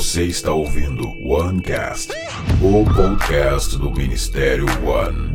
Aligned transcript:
Você 0.00 0.24
está 0.24 0.50
ouvindo 0.50 1.06
OneCast, 1.22 2.10
o 2.62 2.84
podcast 2.94 3.76
do 3.76 3.90
Ministério 3.90 4.64
One. 4.82 5.30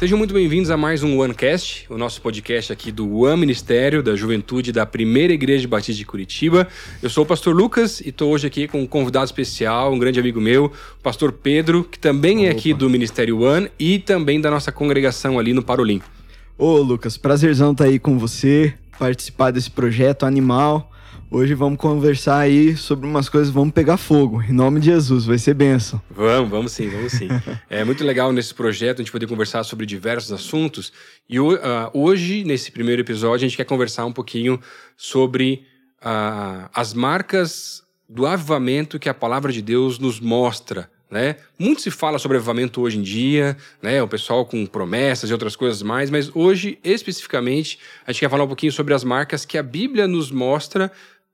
Sejam 0.00 0.18
muito 0.18 0.34
bem-vindos 0.34 0.72
a 0.72 0.76
mais 0.76 1.04
um 1.04 1.20
OneCast, 1.20 1.86
o 1.88 1.96
nosso 1.96 2.20
podcast 2.20 2.72
aqui 2.72 2.90
do 2.90 3.20
One 3.20 3.38
Ministério 3.38 4.02
da 4.02 4.16
Juventude 4.16 4.72
da 4.72 4.84
Primeira 4.84 5.32
Igreja 5.32 5.68
Batista 5.68 5.98
de 6.00 6.04
Curitiba. 6.04 6.66
Eu 7.00 7.08
sou 7.08 7.22
o 7.22 7.26
pastor 7.26 7.54
Lucas 7.54 8.00
e 8.00 8.08
estou 8.08 8.32
hoje 8.32 8.48
aqui 8.48 8.66
com 8.66 8.82
um 8.82 8.88
convidado 8.88 9.26
especial, 9.26 9.92
um 9.92 10.00
grande 10.00 10.18
amigo 10.18 10.40
meu, 10.40 10.64
o 10.64 11.00
pastor 11.00 11.30
Pedro, 11.30 11.84
que 11.84 12.00
também 12.00 12.48
é 12.48 12.50
aqui 12.50 12.74
do 12.74 12.90
Ministério 12.90 13.40
One 13.42 13.70
e 13.78 14.00
também 14.00 14.40
da 14.40 14.50
nossa 14.50 14.72
congregação 14.72 15.38
ali 15.38 15.52
no 15.52 15.62
Parolim. 15.62 16.02
Ô 16.58 16.78
Lucas, 16.78 17.16
prazerzão 17.16 17.70
estar 17.70 17.84
tá 17.84 17.90
aí 17.90 18.00
com 18.00 18.18
você, 18.18 18.74
participar 18.98 19.52
desse 19.52 19.70
projeto 19.70 20.26
animal. 20.26 20.92
Hoje 21.30 21.54
vamos 21.54 21.78
conversar 21.78 22.38
aí 22.38 22.74
sobre 22.74 23.06
umas 23.06 23.28
coisas, 23.28 23.52
vamos 23.52 23.72
pegar 23.72 23.98
fogo, 23.98 24.42
em 24.42 24.52
nome 24.52 24.80
de 24.80 24.86
Jesus, 24.86 25.26
vai 25.26 25.36
ser 25.36 25.52
benção. 25.52 26.00
Vamos, 26.10 26.50
vamos 26.50 26.72
sim, 26.72 26.88
vamos 26.88 27.12
sim. 27.12 27.28
é 27.68 27.84
muito 27.84 28.02
legal 28.02 28.32
nesse 28.32 28.54
projeto 28.54 29.00
a 29.00 29.02
gente 29.02 29.12
poder 29.12 29.26
conversar 29.26 29.62
sobre 29.62 29.84
diversos 29.84 30.32
assuntos. 30.32 30.90
E 31.28 31.38
uh, 31.38 31.54
hoje, 31.92 32.44
nesse 32.44 32.72
primeiro 32.72 33.02
episódio, 33.02 33.44
a 33.44 33.48
gente 33.48 33.58
quer 33.58 33.64
conversar 33.64 34.06
um 34.06 34.12
pouquinho 34.12 34.58
sobre 34.96 35.64
uh, 36.00 36.68
as 36.74 36.94
marcas 36.94 37.82
do 38.08 38.26
avivamento 38.26 38.98
que 38.98 39.08
a 39.08 39.14
palavra 39.14 39.52
de 39.52 39.60
Deus 39.60 39.98
nos 39.98 40.18
mostra 40.18 40.90
né? 41.10 41.36
Muito 41.58 41.80
se 41.80 41.90
fala 41.90 42.18
sobre 42.18 42.36
avivamento 42.36 42.80
hoje 42.80 42.98
em 42.98 43.02
dia, 43.02 43.56
né? 43.82 44.02
o 44.02 44.08
pessoal 44.08 44.44
com 44.44 44.66
promessas 44.66 45.30
e 45.30 45.32
outras 45.32 45.56
coisas 45.56 45.82
mais, 45.82 46.10
mas 46.10 46.30
hoje, 46.34 46.78
especificamente, 46.84 47.78
a 48.06 48.12
gente 48.12 48.20
quer 48.20 48.30
falar 48.30 48.44
um 48.44 48.48
pouquinho 48.48 48.72
sobre 48.72 48.94
as 48.94 49.04
marcas 49.04 49.44
que 49.44 49.56
a 49.56 49.62
Bíblia 49.62 50.06
nos 50.06 50.30
mostra 50.30 50.92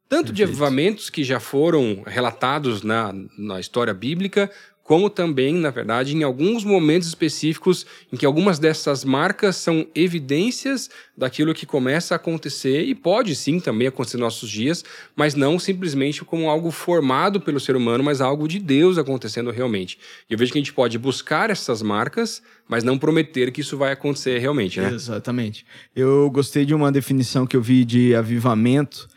tanto 0.08 0.26
Perfeito. 0.26 0.34
de 0.34 0.42
avivamentos 0.44 1.10
que 1.10 1.24
já 1.24 1.40
foram 1.40 2.02
relatados 2.06 2.82
na, 2.82 3.12
na 3.36 3.58
história 3.58 3.92
bíblica, 3.92 4.50
como 4.84 5.08
também, 5.08 5.54
na 5.54 5.70
verdade, 5.70 6.14
em 6.14 6.22
alguns 6.22 6.62
momentos 6.62 7.08
específicos 7.08 7.86
em 8.12 8.16
que 8.18 8.26
algumas 8.26 8.58
dessas 8.58 9.02
marcas 9.02 9.56
são 9.56 9.86
evidências 9.94 10.90
daquilo 11.16 11.54
que 11.54 11.64
começa 11.64 12.14
a 12.14 12.16
acontecer 12.16 12.84
e 12.84 12.94
pode 12.94 13.34
sim 13.34 13.58
também 13.58 13.88
acontecer 13.88 14.18
nos 14.18 14.24
nossos 14.24 14.50
dias, 14.50 14.84
mas 15.16 15.34
não 15.34 15.58
simplesmente 15.58 16.22
como 16.22 16.50
algo 16.50 16.70
formado 16.70 17.40
pelo 17.40 17.58
ser 17.58 17.76
humano, 17.76 18.04
mas 18.04 18.20
algo 18.20 18.46
de 18.46 18.58
Deus 18.58 18.98
acontecendo 18.98 19.50
realmente. 19.50 19.98
E 20.28 20.34
eu 20.34 20.38
vejo 20.38 20.52
que 20.52 20.58
a 20.58 20.60
gente 20.60 20.74
pode 20.74 20.98
buscar 20.98 21.48
essas 21.48 21.80
marcas, 21.80 22.42
mas 22.68 22.84
não 22.84 22.98
prometer 22.98 23.50
que 23.52 23.62
isso 23.62 23.78
vai 23.78 23.92
acontecer 23.92 24.38
realmente, 24.38 24.80
né? 24.80 24.92
Exatamente. 24.92 25.64
Eu 25.96 26.30
gostei 26.30 26.66
de 26.66 26.74
uma 26.74 26.92
definição 26.92 27.46
que 27.46 27.56
eu 27.56 27.62
vi 27.62 27.86
de 27.86 28.14
avivamento 28.14 29.08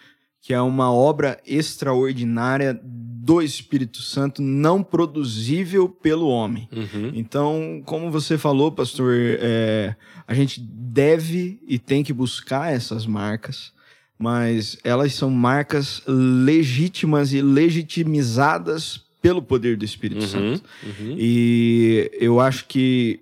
que 0.47 0.53
é 0.53 0.61
uma 0.61 0.89
obra 0.89 1.37
extraordinária 1.45 2.79
do 2.81 3.41
Espírito 3.41 4.01
Santo, 4.01 4.41
não 4.41 4.81
produzível 4.81 5.89
pelo 5.89 6.29
homem. 6.29 6.69
Uhum. 6.71 7.11
Então, 7.13 7.83
como 7.85 8.09
você 8.09 8.37
falou, 8.37 8.71
pastor, 8.71 9.13
é, 9.17 9.93
a 10.25 10.33
gente 10.33 10.61
deve 10.61 11.59
e 11.67 11.77
tem 11.77 12.01
que 12.01 12.13
buscar 12.13 12.71
essas 12.71 13.05
marcas, 13.05 13.73
mas 14.17 14.77
elas 14.85 15.13
são 15.13 15.29
marcas 15.29 16.01
legítimas 16.07 17.33
e 17.33 17.41
legitimizadas 17.41 19.03
pelo 19.21 19.41
poder 19.41 19.75
do 19.75 19.83
Espírito 19.83 20.21
uhum. 20.21 20.27
Santo. 20.27 20.63
Uhum. 20.81 21.15
E 21.19 22.09
eu 22.13 22.39
acho 22.39 22.63
que 22.67 23.19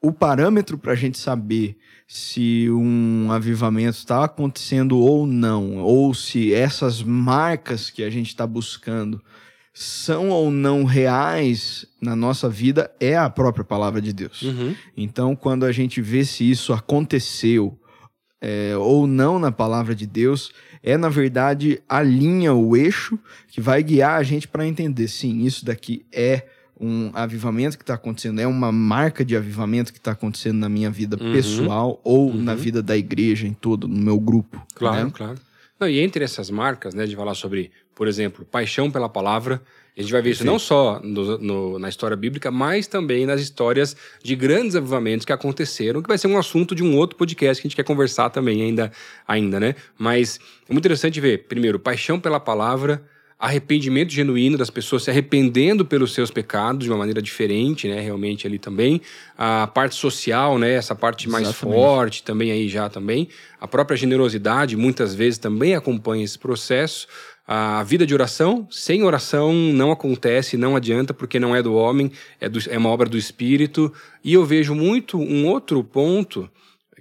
o 0.00 0.10
parâmetro 0.10 0.78
para 0.78 0.92
a 0.92 0.96
gente 0.96 1.18
saber 1.18 1.76
se 2.14 2.68
um 2.70 3.32
avivamento 3.32 3.96
está 3.96 4.24
acontecendo 4.24 4.98
ou 4.98 5.26
não, 5.26 5.78
ou 5.78 6.12
se 6.12 6.52
essas 6.52 7.02
marcas 7.02 7.88
que 7.88 8.02
a 8.02 8.10
gente 8.10 8.26
está 8.26 8.46
buscando 8.46 9.18
são 9.72 10.28
ou 10.28 10.50
não 10.50 10.84
reais 10.84 11.86
na 12.02 12.14
nossa 12.14 12.50
vida, 12.50 12.94
é 13.00 13.16
a 13.16 13.30
própria 13.30 13.64
palavra 13.64 13.98
de 13.98 14.12
Deus. 14.12 14.42
Uhum. 14.42 14.76
Então, 14.94 15.34
quando 15.34 15.64
a 15.64 15.72
gente 15.72 16.02
vê 16.02 16.22
se 16.22 16.50
isso 16.50 16.74
aconteceu 16.74 17.80
é, 18.42 18.76
ou 18.76 19.06
não 19.06 19.38
na 19.38 19.50
palavra 19.50 19.94
de 19.94 20.06
Deus, 20.06 20.52
é 20.82 20.98
na 20.98 21.08
verdade 21.08 21.80
a 21.88 22.02
linha, 22.02 22.52
o 22.52 22.76
eixo 22.76 23.18
que 23.48 23.58
vai 23.58 23.82
guiar 23.82 24.20
a 24.20 24.22
gente 24.22 24.46
para 24.46 24.66
entender, 24.66 25.08
sim, 25.08 25.46
isso 25.46 25.64
daqui 25.64 26.04
é 26.12 26.46
um 26.80 27.10
avivamento 27.14 27.76
que 27.76 27.82
está 27.82 27.94
acontecendo, 27.94 28.40
é 28.40 28.46
uma 28.46 28.72
marca 28.72 29.24
de 29.24 29.36
avivamento 29.36 29.92
que 29.92 29.98
está 29.98 30.12
acontecendo 30.12 30.58
na 30.58 30.68
minha 30.68 30.90
vida 30.90 31.16
uhum. 31.20 31.32
pessoal 31.32 32.00
ou 32.02 32.30
uhum. 32.30 32.42
na 32.42 32.54
vida 32.54 32.82
da 32.82 32.96
igreja 32.96 33.46
em 33.46 33.52
todo, 33.52 33.86
no 33.86 34.02
meu 34.02 34.18
grupo. 34.18 34.60
Claro, 34.74 35.06
né? 35.06 35.12
claro. 35.14 35.38
Não, 35.78 35.88
e 35.88 36.00
entre 36.00 36.24
essas 36.24 36.50
marcas, 36.50 36.94
né, 36.94 37.06
de 37.06 37.16
falar 37.16 37.34
sobre, 37.34 37.70
por 37.94 38.06
exemplo, 38.06 38.44
paixão 38.44 38.90
pela 38.90 39.08
palavra, 39.08 39.60
a 39.96 40.00
gente 40.00 40.10
vai 40.10 40.22
ver 40.22 40.30
isso 40.30 40.44
não 40.44 40.58
só 40.58 41.00
no, 41.02 41.38
no, 41.38 41.78
na 41.78 41.88
história 41.88 42.16
bíblica, 42.16 42.50
mas 42.50 42.86
também 42.86 43.26
nas 43.26 43.40
histórias 43.40 43.94
de 44.22 44.34
grandes 44.34 44.74
avivamentos 44.74 45.26
que 45.26 45.32
aconteceram, 45.32 46.00
que 46.00 46.08
vai 46.08 46.16
ser 46.16 46.28
um 46.28 46.38
assunto 46.38 46.74
de 46.74 46.82
um 46.82 46.96
outro 46.96 47.16
podcast 47.16 47.60
que 47.60 47.66
a 47.66 47.68
gente 47.68 47.76
quer 47.76 47.84
conversar 47.84 48.30
também 48.30 48.62
ainda, 48.62 48.90
ainda 49.28 49.60
né? 49.60 49.74
Mas 49.98 50.38
é 50.68 50.72
muito 50.72 50.84
interessante 50.84 51.20
ver, 51.20 51.46
primeiro, 51.46 51.78
paixão 51.78 52.18
pela 52.18 52.40
palavra, 52.40 53.04
arrependimento 53.42 54.12
genuíno 54.12 54.56
das 54.56 54.70
pessoas 54.70 55.02
se 55.02 55.10
arrependendo 55.10 55.84
pelos 55.84 56.14
seus 56.14 56.30
pecados 56.30 56.84
de 56.84 56.90
uma 56.90 56.96
maneira 56.96 57.20
diferente, 57.20 57.88
né? 57.88 58.00
Realmente 58.00 58.46
ali 58.46 58.56
também. 58.56 59.00
A 59.36 59.66
parte 59.66 59.96
social, 59.96 60.60
né? 60.60 60.74
Essa 60.74 60.94
parte 60.94 61.28
mais 61.28 61.48
Exatamente. 61.48 61.76
forte 61.76 62.22
também 62.22 62.52
aí 62.52 62.68
já 62.68 62.88
também. 62.88 63.26
A 63.60 63.66
própria 63.66 63.96
generosidade 63.96 64.76
muitas 64.76 65.12
vezes 65.12 65.40
também 65.40 65.74
acompanha 65.74 66.24
esse 66.24 66.38
processo. 66.38 67.08
A 67.44 67.82
vida 67.82 68.06
de 68.06 68.14
oração, 68.14 68.68
sem 68.70 69.02
oração 69.02 69.52
não 69.52 69.90
acontece, 69.90 70.56
não 70.56 70.76
adianta, 70.76 71.12
porque 71.12 71.40
não 71.40 71.56
é 71.56 71.60
do 71.60 71.74
homem, 71.74 72.12
é, 72.40 72.48
do, 72.48 72.60
é 72.70 72.78
uma 72.78 72.90
obra 72.90 73.08
do 73.08 73.18
Espírito. 73.18 73.92
E 74.22 74.34
eu 74.34 74.44
vejo 74.44 74.72
muito 74.72 75.18
um 75.18 75.48
outro 75.48 75.82
ponto, 75.82 76.48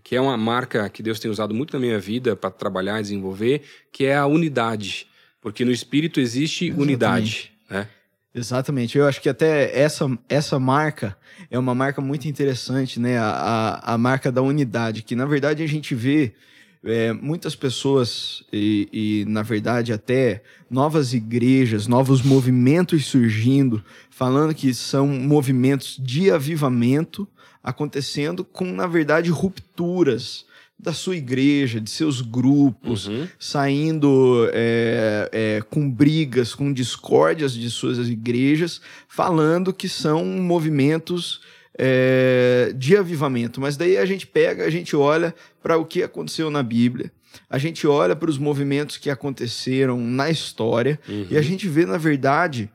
que 0.04 0.16
é 0.16 0.22
uma 0.22 0.38
marca 0.38 0.90
que 0.90 1.04
Deus 1.04 1.20
tem 1.20 1.30
usado 1.30 1.54
muito 1.54 1.74
na 1.74 1.80
minha 1.80 2.00
vida 2.00 2.36
para 2.36 2.50
trabalhar 2.50 2.98
e 2.98 3.04
desenvolver, 3.04 3.62
que 3.92 4.06
é 4.06 4.18
a 4.18 4.26
unidade. 4.26 5.11
Porque 5.42 5.66
no 5.66 5.72
espírito 5.72 6.20
existe 6.20 6.66
Exatamente. 6.66 6.88
unidade, 6.88 7.52
né? 7.70 7.88
Exatamente. 8.34 8.98
Eu 8.98 9.06
acho 9.08 9.20
que 9.22 9.28
até 9.28 9.78
essa, 9.78 10.06
essa 10.30 10.58
marca 10.58 11.18
é 11.50 11.60
uma 11.60 11.76
marca 11.76 12.00
muito 12.00 12.28
interessante, 12.28 13.00
né? 13.00 13.18
A, 13.18 13.30
a, 13.84 13.94
a 13.94 13.98
marca 13.98 14.32
da 14.32 14.42
unidade, 14.42 15.02
que 15.02 15.16
na 15.16 15.26
verdade 15.26 15.62
a 15.64 15.68
gente 15.68 15.94
vê 15.94 16.34
é, 16.84 17.14
muitas 17.14 17.56
pessoas 17.56 18.44
e, 18.52 18.88
e, 18.92 19.26
na 19.26 19.44
verdade, 19.44 19.94
até 19.94 20.42
novas 20.70 21.14
igrejas, 21.14 21.88
novos 21.88 22.22
movimentos 22.22 23.06
surgindo, 23.06 23.84
falando 24.10 24.54
que 24.54 24.74
são 24.74 25.08
movimentos 25.08 25.98
de 26.00 26.32
avivamento 26.32 27.28
acontecendo 27.64 28.44
com, 28.44 28.66
na 28.66 28.88
verdade, 28.88 29.30
rupturas 29.30 30.46
da 30.82 30.94
sua 30.94 31.16
igreja, 31.16 31.80
de 31.80 31.90
seus 31.90 32.22
grupos, 32.22 33.08
uhum. 33.08 33.28
saindo 33.38 34.50
é, 34.52 35.30
é, 35.32 35.62
com 35.70 35.90
brigas, 35.90 36.56
com 36.56 36.74
discórdias 36.74 37.54
de 37.54 37.70
suas 37.70 38.10
igrejas, 38.10 38.82
falando 39.08 39.72
que 39.72 39.88
são 39.88 40.26
movimentos 40.26 41.42
é, 41.78 42.74
de 42.76 42.98
avivamento. 42.98 43.62
Mas 43.62 43.78
daí 43.78 43.96
a 43.98 44.06
gente 44.06 44.26
pega, 44.26 44.66
a 44.66 44.70
gente 44.72 44.96
olha 44.96 45.36
para 45.62 45.78
o 45.78 45.86
que 45.86 46.02
aconteceu 46.02 46.50
na 46.50 46.64
Bíblia, 46.64 47.12
a 47.48 47.60
gente 47.60 47.86
olha 47.86 48.16
para 48.16 48.30
os 48.30 48.40
movimentos 48.40 48.98
que 48.98 49.10
aconteceram 49.10 50.00
na 50.00 50.32
história 50.32 51.00
uhum. 51.08 51.28
e 51.30 51.38
a 51.38 51.42
gente 51.42 51.68
vê, 51.68 51.86
na 51.86 51.98
verdade, 51.98 52.70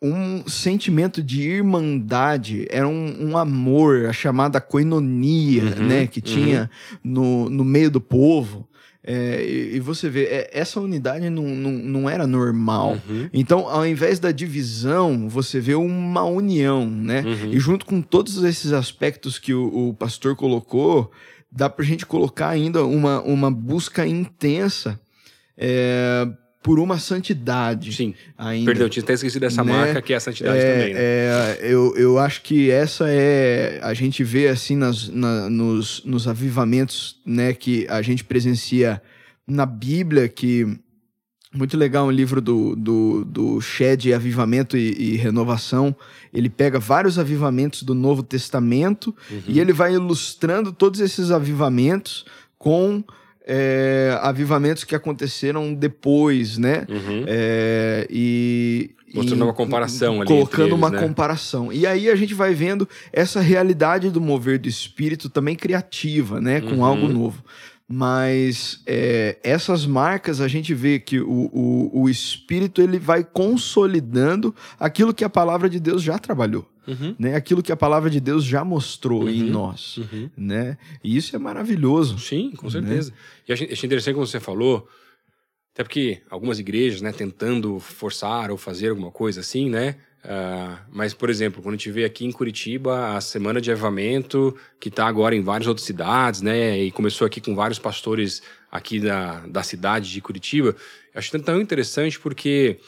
um 0.00 0.46
sentimento 0.46 1.22
de 1.22 1.42
irmandade, 1.42 2.66
era 2.70 2.86
um, 2.86 3.30
um 3.30 3.36
amor, 3.36 4.06
a 4.06 4.12
chamada 4.12 4.60
coinonia, 4.60 5.64
uhum, 5.64 5.86
né, 5.86 6.06
que 6.06 6.20
uhum. 6.20 6.24
tinha 6.24 6.70
no, 7.02 7.50
no 7.50 7.64
meio 7.64 7.90
do 7.90 8.00
povo. 8.00 8.68
É, 9.02 9.42
e, 9.42 9.76
e, 9.76 9.80
você 9.80 10.08
vê, 10.08 10.24
é, 10.24 10.50
essa 10.52 10.78
unidade 10.80 11.30
não, 11.30 11.44
não, 11.44 11.72
não 11.72 12.10
era 12.10 12.26
normal. 12.26 12.98
Uhum. 13.08 13.28
Então, 13.32 13.66
ao 13.68 13.86
invés 13.86 14.20
da 14.20 14.30
divisão, 14.30 15.28
você 15.28 15.60
vê 15.60 15.74
uma 15.74 16.24
união, 16.24 16.88
né? 16.88 17.22
Uhum. 17.22 17.52
E 17.52 17.58
junto 17.58 17.86
com 17.86 18.02
todos 18.02 18.42
esses 18.44 18.72
aspectos 18.72 19.38
que 19.38 19.54
o, 19.54 19.88
o 19.88 19.94
pastor 19.94 20.36
colocou, 20.36 21.10
dá 21.50 21.70
pra 21.70 21.84
gente 21.84 22.04
colocar 22.04 22.50
ainda 22.50 22.84
uma, 22.84 23.22
uma 23.22 23.50
busca 23.50 24.06
intensa. 24.06 25.00
É, 25.56 26.28
por 26.62 26.78
uma 26.78 26.98
santidade. 26.98 27.92
Sim. 27.92 28.14
Ainda. 28.36 28.70
Perdão, 28.72 28.88
tinha 28.88 29.02
até 29.02 29.12
esquecido 29.12 29.42
dessa 29.42 29.62
né? 29.62 29.72
marca 29.72 30.02
que 30.02 30.12
é 30.12 30.16
a 30.16 30.20
santidade 30.20 30.58
é, 30.58 30.72
também. 30.72 30.94
Né? 30.94 31.00
É, 31.00 31.58
eu, 31.62 31.96
eu 31.96 32.18
acho 32.18 32.42
que 32.42 32.70
essa 32.70 33.04
é. 33.08 33.80
A 33.82 33.94
gente 33.94 34.24
vê 34.24 34.48
assim 34.48 34.76
nas, 34.76 35.08
na, 35.08 35.48
nos, 35.48 36.02
nos 36.04 36.26
avivamentos 36.26 37.20
né, 37.24 37.52
que 37.52 37.86
a 37.88 38.02
gente 38.02 38.24
presencia 38.24 39.00
na 39.46 39.66
Bíblia, 39.66 40.28
que. 40.28 40.66
Muito 41.50 41.78
legal 41.78 42.06
um 42.06 42.10
livro 42.10 42.42
do, 42.42 42.76
do, 42.76 43.24
do 43.24 43.58
Shed, 43.58 44.12
Avivamento 44.12 44.76
e, 44.76 45.14
e, 45.14 45.16
Renovação. 45.16 45.96
Ele 46.30 46.50
pega 46.50 46.78
vários 46.78 47.18
avivamentos 47.18 47.82
do 47.82 47.94
Novo 47.94 48.22
Testamento 48.22 49.16
uhum. 49.30 49.42
e 49.48 49.58
ele 49.58 49.72
vai 49.72 49.94
ilustrando 49.94 50.72
todos 50.72 51.00
esses 51.00 51.30
avivamentos 51.30 52.26
com 52.58 53.02
é, 53.48 54.16
avivamentos 54.20 54.84
que 54.84 54.94
aconteceram 54.94 55.72
depois, 55.74 56.58
né? 56.58 56.86
Uhum. 56.88 57.24
É, 57.26 58.06
e 58.10 58.90
Mostrando 59.14 59.40
e- 59.40 59.44
uma 59.44 59.54
comparação 59.54 60.16
ali 60.20 60.26
colocando 60.26 60.66
eles, 60.66 60.74
uma 60.74 60.90
né? 60.90 61.00
comparação. 61.00 61.72
E 61.72 61.86
aí 61.86 62.10
a 62.10 62.14
gente 62.14 62.34
vai 62.34 62.52
vendo 62.52 62.86
essa 63.10 63.40
realidade 63.40 64.10
do 64.10 64.20
mover 64.20 64.58
do 64.58 64.68
espírito 64.68 65.30
também 65.30 65.56
criativa, 65.56 66.40
né? 66.42 66.60
Com 66.60 66.76
Uhum. 66.76 66.84
algo 66.84 67.08
novo. 67.08 67.42
Mas 67.90 68.80
é, 68.86 69.38
essas 69.42 69.86
marcas 69.86 70.42
a 70.42 70.46
gente 70.46 70.74
vê 70.74 70.98
que 70.98 71.18
o, 71.20 71.48
o, 71.50 72.02
o 72.02 72.08
espírito 72.10 72.82
ele 72.82 72.98
vai 72.98 73.24
consolidando 73.24 74.54
aquilo 74.78 75.14
que 75.14 75.24
a 75.24 75.30
palavra 75.30 75.70
de 75.70 75.80
Deus 75.80 76.02
já 76.02 76.18
trabalhou, 76.18 76.68
Uhum. 76.88 77.14
né? 77.18 77.34
Aquilo 77.36 77.62
que 77.62 77.70
a 77.70 77.76
palavra 77.76 78.08
de 78.08 78.18
Deus 78.18 78.42
já 78.44 78.64
mostrou 78.64 79.28
em 79.28 79.42
Uhum. 79.44 79.50
nós, 79.50 79.98
Uhum. 79.98 80.30
né? 80.36 80.78
E 81.04 81.16
isso 81.16 81.36
é 81.36 81.38
maravilhoso. 81.38 82.18
Sim, 82.18 82.52
com 82.56 82.66
Né? 82.66 82.72
certeza. 82.72 83.12
E 83.46 83.52
achei, 83.52 83.70
achei 83.72 83.86
interessante 83.86 84.14
como 84.14 84.26
você 84.26 84.40
falou, 84.40 84.88
até 85.74 85.84
porque 85.84 86.22
algumas 86.30 86.58
igrejas, 86.58 87.00
né, 87.00 87.12
tentando 87.12 87.78
forçar 87.78 88.50
ou 88.50 88.56
fazer 88.56 88.88
alguma 88.90 89.10
coisa 89.10 89.40
assim, 89.40 89.68
né? 89.70 89.96
ah, 90.24 90.80
mas, 90.90 91.14
por 91.14 91.30
exemplo, 91.30 91.62
quando 91.62 91.74
a 91.74 91.78
gente 91.78 91.90
vê 91.92 92.04
aqui 92.04 92.24
em 92.26 92.32
Curitiba 92.32 93.16
a 93.16 93.20
semana 93.20 93.60
de 93.60 93.70
avivamento, 93.70 94.54
que 94.80 94.88
está 94.88 95.06
agora 95.06 95.34
em 95.34 95.40
várias 95.42 95.68
outras 95.68 95.86
cidades, 95.86 96.42
né? 96.42 96.76
E 96.78 96.90
começou 96.90 97.24
aqui 97.24 97.40
com 97.40 97.54
vários 97.54 97.78
pastores 97.78 98.42
aqui 98.70 98.98
da, 98.98 99.46
da 99.46 99.62
cidade 99.62 100.10
de 100.12 100.20
Curitiba. 100.20 100.70
Eu 100.70 101.18
acho 101.18 101.38
tão 101.40 101.60
interessante 101.60 102.18
porque 102.18 102.78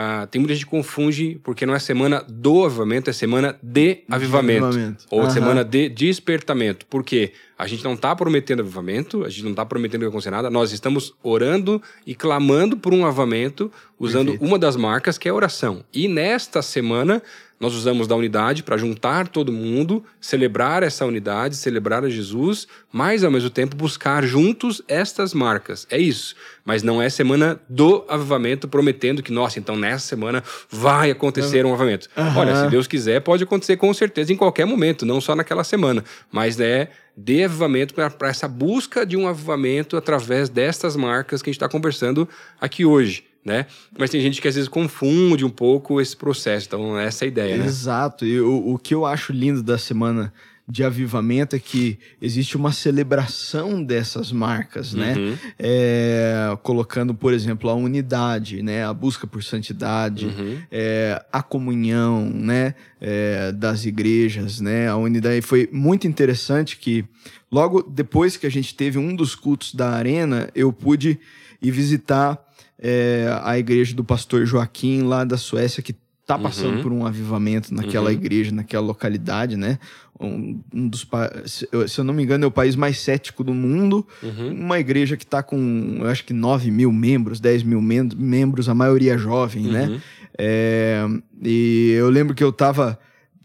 ah, 0.00 0.28
tem 0.30 0.38
muita 0.38 0.54
gente 0.54 0.64
que 0.64 0.70
confunde, 0.70 1.40
porque 1.42 1.66
não 1.66 1.74
é 1.74 1.80
semana 1.80 2.24
do 2.28 2.64
avivamento, 2.64 3.10
é 3.10 3.12
semana 3.12 3.58
de 3.60 4.04
avivamento. 4.08 4.66
avivamento. 4.66 5.04
Ou 5.10 5.22
Aham. 5.22 5.30
semana 5.30 5.64
de 5.64 5.88
despertamento. 5.88 6.86
Por 6.86 7.02
quê? 7.02 7.32
A 7.58 7.66
gente 7.66 7.82
não 7.82 7.94
está 7.94 8.14
prometendo 8.14 8.60
avivamento, 8.60 9.24
a 9.24 9.28
gente 9.28 9.42
não 9.42 9.50
está 9.50 9.66
prometendo 9.66 10.00
que 10.00 10.06
vai 10.06 10.10
acontecer 10.10 10.30
nada, 10.30 10.48
nós 10.48 10.70
estamos 10.70 11.12
orando 11.22 11.82
e 12.06 12.14
clamando 12.14 12.76
por 12.76 12.94
um 12.94 13.04
avivamento 13.04 13.70
usando 13.98 14.28
Perfeito. 14.28 14.48
uma 14.48 14.58
das 14.58 14.76
marcas 14.76 15.18
que 15.18 15.26
é 15.26 15.30
a 15.30 15.34
oração. 15.34 15.84
E 15.92 16.06
nesta 16.06 16.62
semana 16.62 17.20
nós 17.60 17.74
usamos 17.74 18.06
da 18.06 18.14
unidade 18.14 18.62
para 18.62 18.76
juntar 18.76 19.26
todo 19.26 19.52
mundo, 19.52 20.04
celebrar 20.20 20.84
essa 20.84 21.04
unidade, 21.04 21.56
celebrar 21.56 22.04
a 22.04 22.08
Jesus, 22.08 22.68
mas 22.92 23.24
ao 23.24 23.30
mesmo 23.30 23.50
tempo 23.50 23.74
buscar 23.74 24.24
juntos 24.24 24.80
estas 24.86 25.34
marcas. 25.34 25.86
É 25.90 25.98
isso. 25.98 26.36
Mas 26.64 26.84
não 26.84 27.02
é 27.02 27.10
semana 27.10 27.60
do 27.68 28.04
avivamento 28.08 28.68
prometendo 28.68 29.22
que, 29.22 29.32
nossa, 29.32 29.58
então 29.58 29.74
nessa 29.74 30.06
semana 30.06 30.44
vai 30.70 31.10
acontecer 31.10 31.66
um 31.66 31.70
avivamento. 31.70 32.08
Aham. 32.16 32.38
Olha, 32.38 32.64
se 32.64 32.70
Deus 32.70 32.86
quiser, 32.86 33.20
pode 33.20 33.42
acontecer 33.42 33.76
com 33.76 33.92
certeza 33.92 34.32
em 34.32 34.36
qualquer 34.36 34.64
momento, 34.64 35.04
não 35.04 35.20
só 35.20 35.34
naquela 35.34 35.64
semana. 35.64 36.04
Mas 36.30 36.60
é 36.60 36.90
de 37.20 37.42
avivamento 37.42 37.94
para 37.94 38.28
essa 38.28 38.46
busca 38.46 39.04
de 39.04 39.16
um 39.16 39.26
avivamento 39.26 39.96
através 39.96 40.48
destas 40.48 40.94
marcas 40.94 41.42
que 41.42 41.50
a 41.50 41.52
gente 41.52 41.56
está 41.56 41.68
conversando 41.68 42.28
aqui 42.60 42.84
hoje. 42.84 43.24
Né? 43.44 43.66
Mas 43.98 44.10
tem 44.10 44.20
gente 44.20 44.40
que 44.40 44.46
às 44.46 44.54
vezes 44.54 44.68
confunde 44.68 45.44
um 45.44 45.50
pouco 45.50 46.00
esse 46.00 46.16
processo, 46.16 46.66
então 46.66 46.98
essa 46.98 47.24
é 47.24 47.26
a 47.26 47.28
ideia, 47.28 47.56
né? 47.56 47.64
Exato. 47.64 48.26
E 48.26 48.40
o, 48.40 48.74
o 48.74 48.78
que 48.78 48.94
eu 48.94 49.06
acho 49.06 49.32
lindo 49.32 49.62
da 49.62 49.78
semana 49.78 50.32
de 50.70 50.84
avivamento 50.84 51.56
é 51.56 51.58
que 51.58 51.98
existe 52.20 52.54
uma 52.56 52.72
celebração 52.72 53.82
dessas 53.82 54.30
marcas, 54.30 54.92
né? 54.92 55.14
Uhum, 55.16 55.36
É, 55.58 56.58
colocando, 56.62 57.14
por 57.14 57.32
exemplo, 57.32 57.70
a 57.70 57.74
unidade, 57.74 58.62
né? 58.62 58.84
A 58.84 58.92
busca 58.92 59.26
por 59.26 59.42
santidade, 59.42 60.26
uhum, 60.26 60.58
é, 60.70 61.24
a 61.32 61.42
comunhão, 61.42 62.28
né? 62.28 62.74
É, 63.00 63.50
das 63.52 63.86
igrejas, 63.86 64.60
né? 64.60 64.88
A 64.88 64.96
unidade 64.96 65.40
foi 65.40 65.68
muito 65.72 66.06
interessante 66.06 66.76
que 66.76 67.04
logo 67.50 67.82
depois 67.82 68.36
que 68.36 68.46
a 68.46 68.50
gente 68.50 68.74
teve 68.74 68.98
um 68.98 69.16
dos 69.16 69.34
cultos 69.34 69.74
da 69.74 69.90
arena, 69.90 70.50
eu 70.54 70.70
pude 70.70 71.18
ir 71.62 71.70
visitar 71.70 72.38
é, 72.78 73.26
a 73.42 73.58
igreja 73.58 73.94
do 73.94 74.04
pastor 74.04 74.44
Joaquim 74.44 75.02
lá 75.02 75.24
da 75.24 75.38
Suécia 75.38 75.82
que 75.82 75.94
tá 76.28 76.38
passando 76.38 76.74
Uhum. 76.76 76.82
por 76.82 76.92
um 76.92 77.06
avivamento 77.06 77.74
naquela 77.74 78.10
Uhum. 78.10 78.16
igreja, 78.16 78.52
naquela 78.54 78.84
localidade, 78.86 79.56
né? 79.56 79.78
Um, 80.20 80.60
um 80.74 80.86
dos 80.86 81.06
se 81.46 81.66
eu, 81.72 81.88
se 81.88 81.98
eu 81.98 82.04
não 82.04 82.12
me 82.12 82.22
engano 82.22 82.44
é 82.44 82.46
o 82.46 82.50
país 82.50 82.76
mais 82.76 82.98
cético 83.00 83.42
do 83.42 83.54
mundo 83.54 84.06
uhum, 84.22 84.52
uma 84.52 84.78
igreja 84.78 85.16
que 85.16 85.24
está 85.24 85.42
com, 85.42 85.96
eu 86.00 86.06
acho 86.06 86.24
que 86.26 86.34
9 86.34 86.70
mil 86.70 86.92
membros, 86.92 87.40
10 87.40 87.62
mil 87.62 87.80
men- 87.80 88.10
membros, 88.14 88.68
a 88.68 88.74
maioria 88.74 89.16
jovem, 89.16 89.62
né? 89.68 89.88
uhum. 89.88 89.98
É, 90.36 91.06
e 91.42 91.94
eu 91.98 92.10
lembro 92.10 92.34
que 92.34 92.44
eu 92.44 92.50
estava 92.50 92.98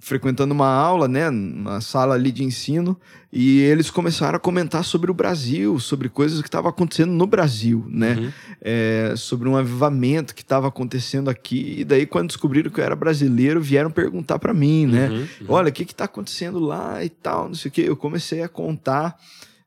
frequentando 0.04 0.54
uma 0.54 0.68
aula, 0.68 1.08
né, 1.08 1.30
uma 1.30 1.80
sala 1.80 2.14
ali 2.16 2.30
de 2.30 2.44
ensino, 2.44 3.00
e 3.32 3.62
eles 3.62 3.90
começaram 3.90 4.36
a 4.36 4.40
comentar 4.40 4.84
sobre 4.84 5.10
o 5.10 5.14
Brasil, 5.14 5.80
sobre 5.80 6.10
coisas 6.10 6.42
que 6.42 6.48
estavam 6.50 6.70
acontecendo 6.70 7.14
no 7.14 7.26
Brasil, 7.26 7.86
né? 7.90 8.16
Uhum. 8.16 8.32
É, 8.62 9.14
sobre 9.16 9.48
um 9.48 9.56
avivamento 9.56 10.36
que 10.36 10.42
estava 10.42 10.68
acontecendo 10.68 11.30
aqui. 11.30 11.78
E 11.80 11.86
daí, 11.86 12.06
quando 12.06 12.28
descobriram 12.28 12.70
que 12.70 12.82
eu 12.82 12.84
era 12.84 12.98
brasileiro, 12.98 13.62
vieram 13.62 13.90
perguntar 13.90 14.38
para 14.40 14.54
mim, 14.54 14.86
né? 14.86 15.10
Uhum, 15.10 15.18
uhum. 15.18 15.28
Olha, 15.48 15.70
o 15.70 15.72
que 15.72 15.84
está 15.84 16.04
acontecendo 16.04 16.60
lá 16.60 17.04
e 17.04 17.10
tal, 17.10 17.48
não 17.48 17.56
sei 17.56 17.70
o 17.70 17.72
que. 17.72 17.82
Eu 17.82 17.96
comecei 17.96 18.44
a 18.44 18.50
contar 18.50 19.18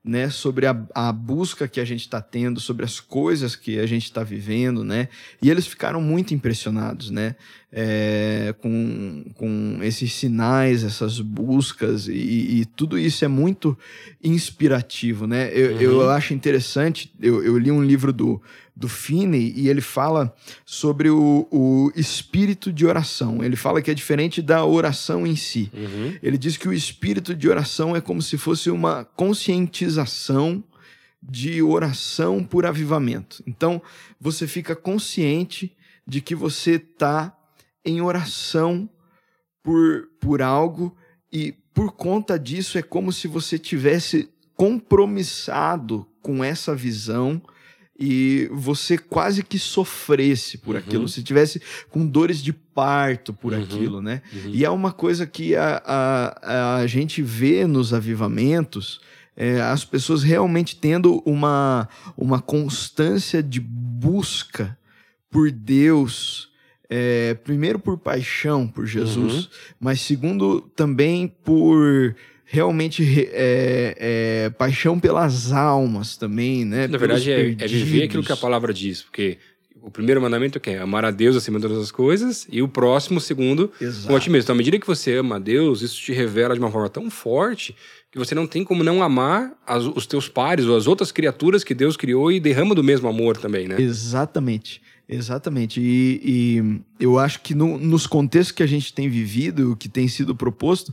né, 0.06 0.30
sobre 0.30 0.66
a, 0.66 0.86
a 0.94 1.10
busca 1.10 1.66
que 1.66 1.80
a 1.80 1.84
gente 1.84 2.02
está 2.02 2.20
tendo, 2.20 2.60
sobre 2.60 2.84
as 2.84 3.00
coisas 3.00 3.56
que 3.56 3.80
a 3.80 3.86
gente 3.86 4.04
está 4.04 4.22
vivendo, 4.22 4.84
né? 4.84 5.08
E 5.42 5.50
eles 5.50 5.66
ficaram 5.66 6.00
muito 6.00 6.32
impressionados, 6.32 7.10
né? 7.10 7.34
É, 7.78 8.55
com, 8.62 9.23
com 9.34 9.81
esses 9.82 10.11
sinais, 10.14 10.82
essas 10.82 11.20
buscas, 11.20 12.08
e, 12.08 12.12
e 12.61 12.64
tudo 12.64 12.99
isso 12.99 13.23
é 13.23 13.28
muito 13.28 13.76
inspirativo, 14.25 15.26
né? 15.26 15.50
Eu, 15.52 15.73
Uhum. 15.73 15.81
eu 15.82 16.11
acho 16.11 16.32
interessante, 16.32 17.12
eu, 17.20 17.44
eu 17.44 17.58
li 17.58 17.70
um 17.70 17.84
livro 17.84 18.14
do, 18.14 18.40
do 18.75 18.88
Finney 18.88 19.52
e 19.55 19.69
ele 19.69 19.82
fala 19.82 20.34
sobre 20.64 21.11
o, 21.11 21.46
o 21.50 21.93
espírito 21.94 22.73
de 22.73 22.87
oração. 22.87 23.44
Ele 23.44 23.56
fala 23.56 23.82
que 23.82 23.90
é 23.90 23.94
diferente 23.94 24.40
da 24.40 24.64
oração 24.64 25.26
em 25.26 25.37
si. 25.37 25.70
Uhum. 25.75 26.14
Ele 26.22 26.38
diz 26.38 26.56
que 26.56 26.69
o 26.69 26.72
espírito 26.72 27.34
de 27.34 27.46
oração 27.46 27.94
é 27.94 28.00
como 28.00 28.22
se 28.22 28.38
fosse 28.38 28.70
uma 28.70 29.05
conscientização 29.05 30.64
de 31.22 31.61
oração 31.62 32.43
por 32.43 32.64
avivamento. 32.64 33.43
Então, 33.46 33.82
você 34.19 34.46
fica 34.46 34.75
consciente 34.75 35.72
de 36.06 36.20
que 36.20 36.34
você 36.34 36.72
está 36.72 37.35
em 37.86 38.00
oração 38.02 38.88
por, 39.62 40.08
por 40.20 40.42
algo 40.42 40.94
e 41.32 41.52
por 41.72 41.93
conta 41.93 42.38
disso 42.38 42.76
é 42.78 42.82
como 42.82 43.12
se 43.12 43.28
você 43.28 43.58
tivesse 43.58 44.28
compromissado 44.55 46.06
com 46.22 46.43
essa 46.43 46.74
visão 46.74 47.40
e 47.98 48.48
você 48.52 48.98
quase 48.98 49.43
que 49.43 49.58
sofresse 49.58 50.58
por 50.58 50.74
Uhum. 50.74 50.81
aquilo, 50.81 51.08
se 51.08 51.22
tivesse 51.22 51.62
com 51.88 52.06
dores 52.06 52.43
de 52.43 52.52
parto 52.52 53.32
por 53.32 53.52
Uhum. 53.55 53.62
aquilo, 53.62 54.02
né? 54.02 54.20
Uhum. 54.32 54.50
E 54.52 54.64
é 54.64 54.70
uma 54.70 54.93
coisa 54.93 55.26
que 55.26 55.56
a, 55.56 55.82
a, 55.84 56.76
a 56.76 56.86
gente 56.86 57.22
vê 57.22 57.66
nos 57.66 57.94
avivamentos, 57.94 59.00
é, 59.34 59.60
as 59.62 59.84
pessoas 59.84 60.22
realmente 60.22 60.76
tendo 60.76 61.22
uma, 61.24 61.88
uma 62.16 62.40
constância 62.40 63.43
de 63.43 63.60
busca 63.60 64.78
por 65.31 65.50
Deus, 65.50 66.50
é, 66.88 67.34
primeiro 67.34 67.78
por 67.78 67.98
paixão 67.98 68.66
por 68.66 68.86
Jesus, 68.86 69.34
Uhum. 69.44 69.46
mas 69.81 70.00
segundo 70.00 70.60
também 70.74 71.26
por 71.44 72.14
realmente 72.44 73.02
re- 73.02 73.28
é, 73.32 73.96
é, 74.46 74.50
paixão 74.50 74.98
pelas 75.00 75.52
almas 75.52 76.16
também, 76.16 76.64
né? 76.64 76.86
Na 76.86 76.96
verdade, 76.98 77.31
é, 77.32 77.40
é 77.58 77.66
viver 77.66 78.05
aquilo 78.05 78.22
que 78.22 78.32
a 78.32 78.36
palavra 78.36 78.72
diz, 78.72 79.02
porque 79.02 79.36
o 79.82 79.90
primeiro 79.90 80.20
mandamento 80.20 80.58
é 80.58 80.60
que 80.60 80.70
amar 80.70 81.05
a 81.05 81.10
Deus 81.10 81.34
acima 81.36 81.58
de 81.58 81.66
todas 81.66 81.82
as 81.82 81.90
coisas, 81.93 82.46
e 82.50 82.60
o 82.62 82.69
próximo, 82.69 83.20
segundo, 83.20 83.70
Exato. 83.81 84.06
com 84.08 84.16
a 84.16 84.20
ti 84.20 84.31
mesmo. 84.31 84.44
Então, 84.46 84.55
à 84.55 84.56
medida 84.58 84.78
que 84.78 84.86
você 84.86 85.16
ama 85.16 85.36
a 85.36 85.38
Deus, 85.40 85.82
isso 85.82 86.00
te 86.00 86.12
revela 86.12 86.55
de 86.55 86.60
uma 86.60 86.70
forma 86.70 86.88
tão 86.88 87.10
forte 87.10 87.74
que 88.12 88.19
você 88.19 88.34
não 88.34 88.46
tem 88.46 88.64
como 88.64 88.82
não 88.82 89.02
amar 89.02 89.52
as- 89.66 89.84
os 89.84 90.06
teus 90.06 90.28
pares 90.28 90.64
ou 90.66 90.76
as 90.76 90.86
outras 90.86 91.12
criaturas 91.12 91.62
que 91.62 91.74
Deus 91.74 91.96
criou 91.96 92.31
e 92.32 92.40
derrama 92.40 92.74
do 92.74 92.82
mesmo 92.82 93.08
amor 93.08 93.36
também, 93.36 93.69
né? 93.69 93.76
Exatamente, 93.81 94.81
exatamente. 95.08 95.81
E, 95.81 96.20
e 96.25 96.81
eu 97.05 97.19
acho 97.19 97.41
que 97.41 97.55
no- 97.55 97.79
nos 97.79 98.06
contextos 98.06 98.53
que 98.53 98.63
a 98.63 98.67
gente 98.67 98.93
tem 98.93 99.08
vivido, 99.08 99.72
o 99.72 99.77
que 99.77 99.89
tem 99.89 100.08
sido 100.08 100.34
proposto, 100.34 100.93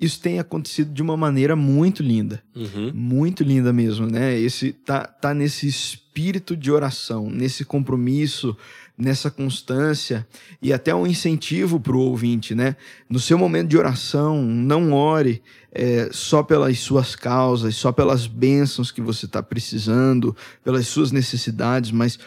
isso 0.00 0.20
tem 0.20 0.38
acontecido 0.40 0.92
de 0.92 1.00
uma 1.02 1.16
maneira 1.16 1.54
muito 1.54 2.02
linda. 2.02 2.42
Uhum. 2.56 2.90
Muito 2.92 3.44
linda 3.44 3.72
mesmo, 3.72 4.06
né? 4.06 4.36
Esse 4.38 4.72
tá, 4.72 5.04
tá 5.04 5.32
nesse 5.32 5.66
espírito 5.68 6.56
de 6.56 6.72
oração, 6.72 7.30
nesse 7.30 7.64
compromisso, 7.64 8.56
nessa 8.98 9.30
constância 9.30 10.26
e 10.60 10.72
até 10.72 10.94
um 10.94 11.06
incentivo 11.06 11.78
para 11.78 11.96
o 11.96 12.00
ouvinte, 12.00 12.54
né? 12.54 12.74
No 13.08 13.20
seu 13.20 13.38
momento 13.38 13.68
de 13.68 13.78
oração, 13.78 14.42
não 14.42 14.92
ore 14.92 15.40
é, 15.72 16.08
só 16.12 16.42
pelas 16.42 16.78
suas 16.80 17.14
causas, 17.14 17.76
só 17.76 17.92
pelas 17.92 18.26
bênçãos 18.26 18.90
que 18.90 19.00
você 19.00 19.26
está 19.26 19.42
precisando, 19.42 20.36
pelas 20.64 20.88
suas 20.88 21.12
necessidades, 21.12 21.90
mas 21.92 22.18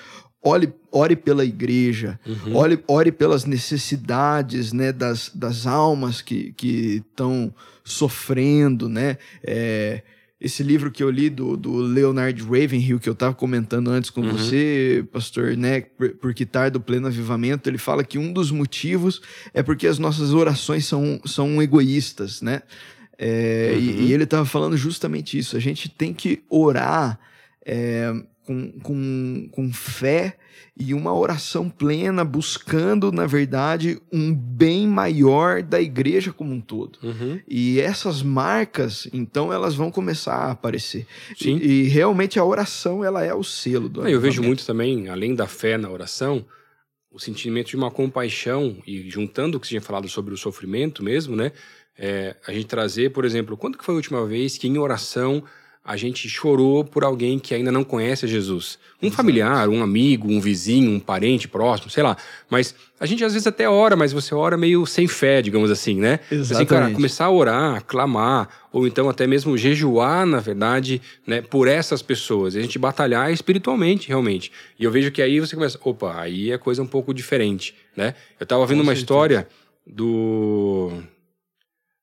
ore, 0.42 0.74
ore 0.98 1.16
pela 1.16 1.44
igreja, 1.44 2.18
Uhum. 2.26 2.56
ore, 2.56 2.80
ore 2.88 3.12
pelas 3.12 3.44
necessidades 3.46 4.72
né, 4.72 4.92
das, 4.92 5.30
das 5.36 5.68
almas 5.68 6.22
que 6.22 6.54
estão 6.58 7.54
sofrendo, 7.84 8.88
né? 8.88 9.18
É, 9.44 10.02
esse 10.40 10.62
livro 10.64 10.92
que 10.92 11.02
eu 11.02 11.10
li 11.10 11.30
do, 11.30 11.56
do 11.58 11.76
Leonard 11.78 12.42
Ravenhill, 12.44 13.00
que 13.00 13.08
eu 13.10 13.14
estava 13.14 13.34
comentando 13.34 13.90
antes 13.90 14.10
com 14.10 14.22
Uhum. 14.22 14.32
você, 14.32 15.04
pastor, 15.12 15.56
né? 15.58 15.82
Por, 15.82 16.10
por 16.16 16.34
quitar 16.34 16.70
do 16.70 16.80
pleno 16.80 17.08
avivamento, 17.08 17.70
ele 17.70 17.78
fala 17.78 18.04
que 18.04 18.18
um 18.18 18.32
dos 18.34 18.52
motivos 18.52 19.22
é 19.54 19.64
porque 19.64 19.88
as 19.88 19.98
nossas 19.98 20.34
orações 20.34 20.86
são, 20.86 21.20
são 21.26 21.62
egoístas, 21.62 22.42
né? 22.42 22.62
É, 23.18 23.76
e- 23.80 23.90
Uhum. 23.90 24.02
e, 24.08 24.14
ele 24.14 24.24
estava 24.26 24.46
falando 24.46 24.76
justamente 24.78 25.38
isso. 25.38 25.56
A 25.56 25.60
gente 25.60 25.88
tem 25.90 26.14
que 26.14 26.44
orar 26.50 27.18
é, 27.66 28.14
com, 28.46 28.72
com, 28.82 29.50
com 29.52 29.74
fé 29.74 30.38
e 30.78 30.94
uma 30.94 31.14
oração 31.18 31.70
plena, 31.70 32.24
buscando, 32.24 33.12
na 33.12 33.26
verdade, 33.26 34.00
um 34.12 34.34
bem 34.34 34.88
maior 34.88 35.64
da 35.64 35.82
igreja 35.82 36.34
como 36.34 36.54
um 36.54 36.62
todo. 36.62 37.00
Uhum. 37.02 37.40
E 37.48 37.80
essas 37.80 38.22
marcas, 38.22 39.08
então, 39.14 39.54
elas 39.54 39.74
vão 39.74 39.90
começar 39.90 40.36
a 40.36 40.52
aparecer. 40.52 41.08
Sim. 41.38 41.58
E, 41.58 41.66
e 41.66 41.84
realmente 41.84 42.38
a 42.38 42.44
oração, 42.44 43.04
ela 43.04 43.24
é 43.24 43.34
o 43.34 43.44
selo 43.44 43.88
do 43.88 44.08
Eu 44.08 44.20
vejo 44.20 44.44
muito 44.44 44.66
também, 44.66 45.08
além 45.08 45.34
da 45.34 45.48
fé 45.48 45.78
na 45.78 45.90
oração, 45.90 46.46
o 47.10 47.20
sentimento 47.20 47.70
de 47.70 47.78
uma 47.78 47.90
compaixão 47.90 48.78
e 48.86 49.10
juntando 49.10 49.58
o 49.58 49.60
que 49.60 49.68
você 49.68 49.72
tinha 49.72 49.82
falado 49.82 50.10
sobre 50.10 50.34
o 50.34 50.38
sofrimento 50.38 51.02
mesmo, 51.02 51.36
né? 51.36 51.54
É, 51.98 52.36
a 52.46 52.52
gente 52.52 52.66
trazer, 52.66 53.12
por 53.12 53.24
exemplo, 53.24 53.56
quando 53.56 53.78
que 53.78 53.86
foi 53.86 53.94
a 53.94 53.96
última 53.96 54.26
vez 54.26 54.58
que 54.58 54.68
em 54.68 54.78
oração 54.78 55.42
a 55.88 55.96
gente 55.96 56.28
chorou 56.28 56.84
por 56.84 57.04
alguém 57.04 57.38
que 57.38 57.54
ainda 57.54 57.72
não 57.72 57.84
conhece 57.84 58.26
a 58.26 58.28
Jesus? 58.28 58.80
Um 59.00 59.06
Exato. 59.06 59.18
familiar, 59.18 59.70
um 59.70 59.84
amigo, 59.84 60.28
um 60.28 60.42
vizinho, 60.42 60.90
um 60.90 61.00
parente 61.00 61.48
próximo, 61.48 61.92
sei 61.92 62.02
lá. 62.02 62.18
Mas 62.50 62.74
a 63.00 63.06
gente 63.06 63.24
às 63.24 63.34
vezes 63.34 63.46
até 63.46 63.70
ora, 63.70 63.96
mas 63.96 64.12
você 64.12 64.34
ora 64.34 64.58
meio 64.58 64.84
sem 64.88 65.08
fé, 65.08 65.44
digamos 65.44 65.70
assim, 65.70 66.00
né? 66.00 66.20
Assim, 66.24 66.30
cara, 66.32 66.42
Exatamente. 66.42 66.96
começar 66.96 67.26
a 67.26 67.32
orar, 67.32 67.84
clamar, 67.86 68.50
ou 68.72 68.88
então 68.88 69.08
até 69.08 69.28
mesmo 69.28 69.56
jejuar, 69.56 70.26
na 70.26 70.40
verdade, 70.40 71.00
né, 71.28 71.42
por 71.44 71.68
essas 71.68 72.02
pessoas. 72.02 72.56
E 72.56 72.60
a 72.60 72.62
gente 72.64 72.80
batalhar 72.80 73.32
espiritualmente, 73.32 74.08
realmente. 74.08 74.52
E 74.80 74.84
eu 74.86 74.90
vejo 74.90 75.12
que 75.12 75.22
aí 75.22 75.40
você 75.40 75.56
começa, 75.56 75.78
opa, 75.84 76.20
aí 76.20 76.52
é 76.52 76.58
coisa 76.58 76.82
um 76.82 76.88
pouco 76.88 77.14
diferente, 77.14 77.76
né? 77.96 78.16
Eu 78.40 78.46
tava 78.48 78.66
vendo 78.66 78.80
Com 78.80 78.84
uma 78.86 78.96
certeza. 78.96 79.04
história 79.04 79.48
do... 79.86 80.92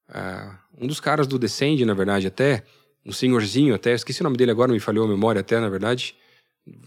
ah, 0.09 0.57
um 0.81 0.87
dos 0.87 1.01
caras 1.01 1.27
do 1.27 1.39
Descend, 1.39 1.85
na 1.85 1.95
verdade, 1.95 2.29
até, 2.29 2.63
um 3.05 3.13
senhorzinho 3.13 3.75
até, 3.75 3.93
esqueci 3.93 4.21
o 4.21 4.25
nome 4.25 4.37
dele 4.37 4.51
agora, 4.51 4.73
me 4.73 4.81
falhou 4.81 5.05
a 5.05 5.09
memória 5.09 5.41
até, 5.41 5.59
na 5.59 5.69
verdade, 5.69 6.15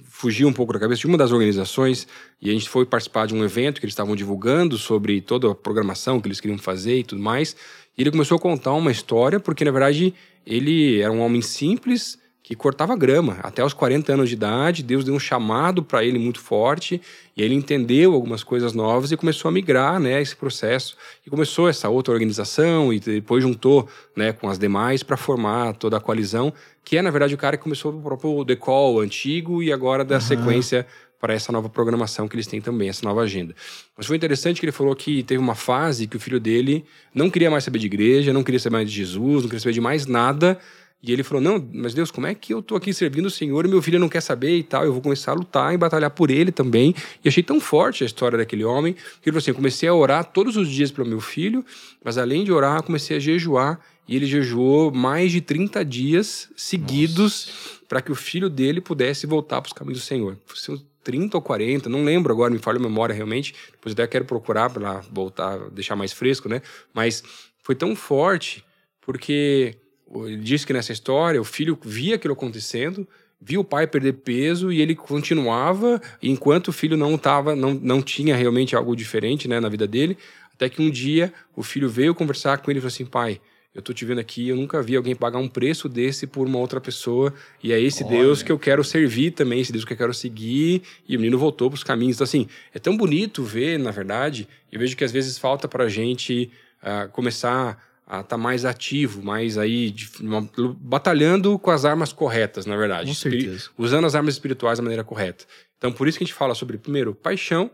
fugiu 0.05 0.47
um 0.47 0.53
pouco 0.53 0.71
da 0.71 0.79
cabeça 0.79 1.01
de 1.01 1.07
uma 1.07 1.17
das 1.17 1.31
organizações 1.31 2.07
e 2.41 2.49
a 2.49 2.53
gente 2.53 2.69
foi 2.69 2.85
participar 2.85 3.27
de 3.27 3.35
um 3.35 3.43
evento 3.43 3.79
que 3.79 3.85
eles 3.85 3.93
estavam 3.93 4.15
divulgando 4.15 4.77
sobre 4.77 5.19
toda 5.19 5.51
a 5.51 5.55
programação 5.55 6.21
que 6.21 6.27
eles 6.27 6.39
queriam 6.39 6.57
fazer 6.57 6.99
e 6.99 7.03
tudo 7.03 7.21
mais. 7.21 7.55
E 7.97 8.01
ele 8.01 8.11
começou 8.11 8.37
a 8.37 8.39
contar 8.39 8.73
uma 8.73 8.91
história, 8.91 9.39
porque 9.39 9.65
na 9.65 9.71
verdade 9.71 10.13
ele 10.45 11.01
era 11.01 11.11
um 11.11 11.19
homem 11.19 11.41
simples 11.41 12.17
que 12.45 12.55
cortava 12.55 12.95
grama. 12.95 13.37
Até 13.41 13.65
os 13.65 13.73
40 13.73 14.13
anos 14.13 14.29
de 14.29 14.35
idade, 14.35 14.83
Deus 14.83 15.03
deu 15.03 15.15
um 15.15 15.19
chamado 15.19 15.81
para 15.81 16.05
ele 16.05 16.19
muito 16.19 16.39
forte 16.39 17.01
e 17.35 17.41
ele 17.41 17.55
entendeu 17.55 18.13
algumas 18.13 18.43
coisas 18.43 18.71
novas 18.71 19.11
e 19.11 19.17
começou 19.17 19.49
a 19.49 19.51
migrar, 19.51 19.99
né, 19.99 20.21
esse 20.21 20.35
processo. 20.35 20.95
E 21.25 21.29
começou 21.31 21.67
essa 21.67 21.89
outra 21.89 22.13
organização 22.13 22.93
e 22.93 22.99
depois 22.99 23.41
juntou, 23.41 23.89
né, 24.15 24.31
com 24.31 24.47
as 24.47 24.59
demais 24.59 25.01
para 25.01 25.17
formar 25.17 25.73
toda 25.73 25.97
a 25.97 25.99
coalizão, 25.99 26.53
que 26.83 26.95
é 26.95 27.01
na 27.01 27.09
verdade 27.09 27.33
o 27.33 27.37
cara 27.37 27.57
que 27.57 27.63
começou 27.63 27.91
o 27.91 27.99
próprio 27.99 28.45
Call 28.57 28.99
antigo 28.99 29.63
e 29.63 29.73
agora 29.73 30.05
da 30.05 30.17
Aham. 30.17 30.21
sequência 30.21 30.85
para 31.19 31.33
essa 31.33 31.51
nova 31.51 31.67
programação 31.67 32.27
que 32.27 32.35
eles 32.35 32.45
têm 32.45 32.61
também, 32.61 32.89
essa 32.89 33.03
nova 33.03 33.21
agenda. 33.21 33.55
Mas 33.97 34.05
foi 34.05 34.15
interessante 34.15 34.59
que 34.59 34.65
ele 34.65 34.71
falou 34.71 34.95
que 34.95 35.23
teve 35.23 35.41
uma 35.41 35.55
fase 35.55 36.05
que 36.05 36.15
o 36.15 36.19
filho 36.19 36.39
dele 36.39 36.85
não 37.11 37.27
queria 37.27 37.49
mais 37.49 37.63
saber 37.63 37.79
de 37.79 37.87
igreja, 37.87 38.31
não 38.31 38.43
queria 38.43 38.59
saber 38.59 38.75
mais 38.75 38.91
de 38.91 38.95
Jesus, 38.95 39.41
não 39.41 39.49
queria 39.49 39.59
saber 39.59 39.73
de 39.73 39.81
mais 39.81 40.05
nada. 40.05 40.59
E 41.01 41.11
ele 41.11 41.23
falou: 41.23 41.41
Não, 41.41 41.69
mas 41.73 41.93
Deus, 41.93 42.09
como 42.09 42.27
é 42.27 42.33
que 42.33 42.53
eu 42.53 42.61
tô 42.61 42.75
aqui 42.75 42.93
servindo 42.93 43.27
o 43.27 43.29
Senhor 43.29 43.65
e 43.65 43.69
meu 43.69 43.81
filho 43.81 43.99
não 43.99 44.09
quer 44.09 44.21
saber 44.21 44.57
e 44.57 44.63
tal? 44.63 44.83
Eu 44.85 44.93
vou 44.93 45.01
começar 45.01 45.31
a 45.31 45.35
lutar 45.35 45.73
e 45.73 45.77
batalhar 45.77 46.09
por 46.09 46.31
ele 46.31 46.51
também. 46.51 46.95
E 47.23 47.27
achei 47.27 47.43
tão 47.43 47.59
forte 47.59 48.03
a 48.03 48.05
história 48.05 48.37
daquele 48.37 48.63
homem 48.63 48.93
que 48.93 48.99
ele 49.29 49.31
falou 49.31 49.37
assim: 49.37 49.51
Eu 49.51 49.55
comecei 49.55 49.87
a 49.87 49.93
orar 49.93 50.25
todos 50.25 50.57
os 50.57 50.67
dias 50.67 50.91
pelo 50.91 51.07
meu 51.07 51.21
filho, 51.21 51.63
mas 52.03 52.17
além 52.17 52.43
de 52.43 52.51
orar, 52.51 52.81
comecei 52.83 53.17
a 53.17 53.19
jejuar. 53.19 53.79
E 54.07 54.15
ele 54.15 54.25
jejuou 54.25 54.91
mais 54.91 55.31
de 55.31 55.41
30 55.41 55.83
dias 55.83 56.49
seguidos 56.55 57.79
para 57.87 58.01
que 58.01 58.11
o 58.11 58.15
filho 58.15 58.49
dele 58.49 58.79
pudesse 58.79 59.25
voltar 59.25 59.61
para 59.61 59.69
os 59.69 59.73
caminhos 59.73 59.99
do 59.99 60.05
Senhor. 60.05 60.37
Uns 60.69 60.85
30 61.03 61.37
ou 61.37 61.41
40, 61.41 61.87
não 61.87 62.03
lembro 62.03 62.33
agora, 62.33 62.51
me 62.51 62.59
falha 62.59 62.77
a 62.77 62.81
memória 62.81 63.13
realmente. 63.13 63.53
Depois 63.71 63.93
até 63.93 64.05
quero 64.07 64.25
procurar 64.25 64.69
para 64.71 65.01
voltar, 65.11 65.69
deixar 65.69 65.95
mais 65.95 66.11
fresco, 66.11 66.49
né? 66.49 66.61
Mas 66.93 67.23
foi 67.63 67.75
tão 67.75 67.95
forte 67.95 68.63
porque 69.01 69.75
ele 70.23 70.37
disse 70.37 70.65
que 70.65 70.73
nessa 70.73 70.93
história 70.93 71.41
o 71.41 71.43
filho 71.43 71.77
via 71.83 72.15
aquilo 72.15 72.33
acontecendo, 72.33 73.07
via 73.41 73.59
o 73.59 73.63
pai 73.63 73.85
perder 73.85 74.13
peso 74.13 74.71
e 74.71 74.81
ele 74.81 74.95
continuava, 74.95 76.01
enquanto 76.21 76.69
o 76.69 76.73
filho 76.73 76.95
não 76.95 77.17
tava, 77.17 77.55
não, 77.55 77.73
não 77.73 78.01
tinha 78.01 78.35
realmente 78.35 78.75
algo 78.75 78.95
diferente 78.95 79.47
né, 79.47 79.59
na 79.59 79.69
vida 79.69 79.85
dele, 79.85 80.17
até 80.53 80.69
que 80.69 80.81
um 80.81 80.89
dia 80.89 81.33
o 81.55 81.61
filho 81.61 81.89
veio 81.89 82.15
conversar 82.15 82.59
com 82.59 82.71
ele 82.71 82.79
e 82.79 82.81
falou 82.81 82.93
assim: 82.93 83.05
pai, 83.05 83.41
eu 83.75 83.81
tô 83.81 83.91
te 83.91 84.05
vendo 84.05 84.19
aqui, 84.19 84.47
eu 84.47 84.55
nunca 84.55 84.81
vi 84.81 84.95
alguém 84.95 85.13
pagar 85.13 85.37
um 85.37 85.49
preço 85.49 85.89
desse 85.89 86.25
por 86.25 86.47
uma 86.47 86.57
outra 86.59 86.79
pessoa, 86.79 87.33
e 87.61 87.73
é 87.73 87.79
esse 87.79 88.05
Olha. 88.05 88.19
Deus 88.19 88.41
que 88.41 88.49
eu 88.49 88.57
quero 88.57 88.81
servir 88.85 89.31
também, 89.31 89.59
esse 89.59 89.73
Deus 89.73 89.83
que 89.83 89.91
eu 89.91 89.97
quero 89.97 90.13
seguir, 90.13 90.81
e 91.05 91.17
o 91.17 91.19
menino 91.19 91.37
voltou 91.37 91.69
para 91.69 91.75
os 91.75 91.83
caminhos. 91.83 92.15
Então, 92.15 92.23
assim, 92.23 92.47
é 92.73 92.79
tão 92.79 92.95
bonito 92.95 93.43
ver, 93.43 93.77
na 93.77 93.91
verdade, 93.91 94.47
eu 94.71 94.79
vejo 94.79 94.95
que 94.95 95.03
às 95.03 95.11
vezes 95.11 95.37
falta 95.37 95.67
pra 95.67 95.89
gente 95.89 96.49
ah, 96.81 97.09
começar 97.11 97.77
a 98.07 98.19
estar 98.21 98.37
mais 98.37 98.65
ativo, 98.65 99.23
mais 99.23 99.57
aí, 99.57 99.89
de- 99.89 100.09
uma- 100.21 100.47
batalhando 100.79 101.57
com 101.57 101.71
as 101.71 101.85
armas 101.85 102.13
corretas, 102.13 102.65
na 102.65 102.77
verdade. 102.77 103.07
Com 103.07 103.13
certeza. 103.15 103.69
usando 103.77 104.05
as 104.05 104.13
armas 104.15 104.35
espirituais 104.35 104.77
da 104.77 104.83
maneira 104.83 105.03
correta. 105.03 105.45
Então, 105.77 105.91
por 105.91 106.07
isso 106.07 106.17
que 106.17 106.23
a 106.23 106.27
gente 106.27 106.35
fala 106.35 106.53
sobre, 106.53 106.77
primeiro, 106.77 107.15
paixão 107.15 107.69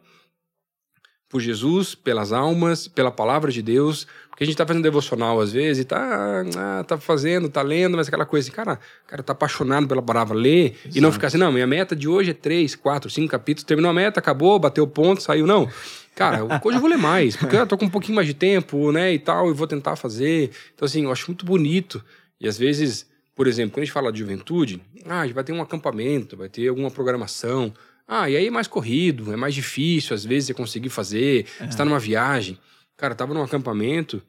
por 1.29 1.39
Jesus, 1.39 1.95
pelas 1.95 2.33
almas, 2.33 2.89
pela 2.89 3.09
palavra 3.09 3.51
de 3.51 3.61
Deus, 3.61 4.05
porque 4.29 4.43
a 4.43 4.47
gente 4.47 4.57
tá 4.57 4.65
fazendo 4.65 4.83
devocional 4.83 5.39
às 5.39 5.53
vezes 5.53 5.83
e 5.83 5.85
tá, 5.85 6.43
ah, 6.57 6.83
tá 6.83 6.97
fazendo, 6.97 7.47
tá 7.47 7.61
lendo, 7.61 7.95
mas 7.95 8.07
aquela 8.09 8.25
coisa 8.25 8.45
assim, 8.47 8.53
cara, 8.55 8.79
o 9.05 9.07
cara 9.07 9.23
tá 9.23 9.31
apaixonado 9.31 9.87
pela 9.87 10.01
palavra, 10.01 10.35
lê, 10.35 10.73
e 10.93 10.99
não 10.99 11.09
ficar 11.09 11.27
assim, 11.27 11.37
não, 11.37 11.49
minha 11.51 11.65
meta 11.67 11.95
de 11.95 12.05
hoje 12.09 12.31
é 12.31 12.33
três, 12.33 12.75
quatro, 12.75 13.09
cinco 13.09 13.29
capítulos, 13.29 13.63
terminou 13.63 13.91
a 13.91 13.93
meta, 13.93 14.19
acabou, 14.19 14.59
bateu 14.59 14.83
o 14.83 14.87
ponto, 14.87 15.21
saiu, 15.21 15.47
não. 15.47 15.69
Cara, 16.15 16.43
hoje 16.43 16.77
eu 16.77 16.81
vou 16.81 16.89
ler 16.89 16.97
mais, 16.97 17.35
porque 17.35 17.55
eu 17.55 17.65
tô 17.65 17.77
com 17.77 17.85
um 17.85 17.89
pouquinho 17.89 18.15
mais 18.15 18.27
de 18.27 18.33
tempo, 18.33 18.91
né, 18.91 19.13
e 19.13 19.19
tal, 19.19 19.49
e 19.49 19.53
vou 19.53 19.65
tentar 19.65 19.95
fazer. 19.95 20.51
Então, 20.73 20.85
assim, 20.85 21.03
eu 21.03 21.11
acho 21.11 21.27
muito 21.27 21.45
bonito. 21.45 22.03
E 22.39 22.47
às 22.47 22.57
vezes, 22.57 23.07
por 23.33 23.47
exemplo, 23.47 23.71
quando 23.71 23.83
a 23.83 23.85
gente 23.85 23.93
fala 23.93 24.11
de 24.11 24.19
juventude, 24.19 24.81
ah, 25.05 25.21
a 25.21 25.25
gente 25.25 25.33
vai 25.33 25.43
ter 25.43 25.53
um 25.53 25.61
acampamento, 25.61 26.35
vai 26.35 26.49
ter 26.49 26.67
alguma 26.67 26.91
programação. 26.91 27.73
Ah, 28.07 28.29
e 28.29 28.35
aí 28.35 28.47
é 28.47 28.51
mais 28.51 28.67
corrido, 28.67 29.31
é 29.31 29.35
mais 29.37 29.55
difícil, 29.55 30.13
às 30.13 30.25
vezes, 30.25 30.47
você 30.47 30.53
conseguir 30.53 30.89
fazer, 30.89 31.45
você 31.59 31.77
tá 31.77 31.85
numa 31.85 31.99
viagem. 31.99 32.57
Cara, 32.97 33.13
eu 33.13 33.17
tava 33.17 33.33
num 33.33 33.41
acampamento, 33.41 34.21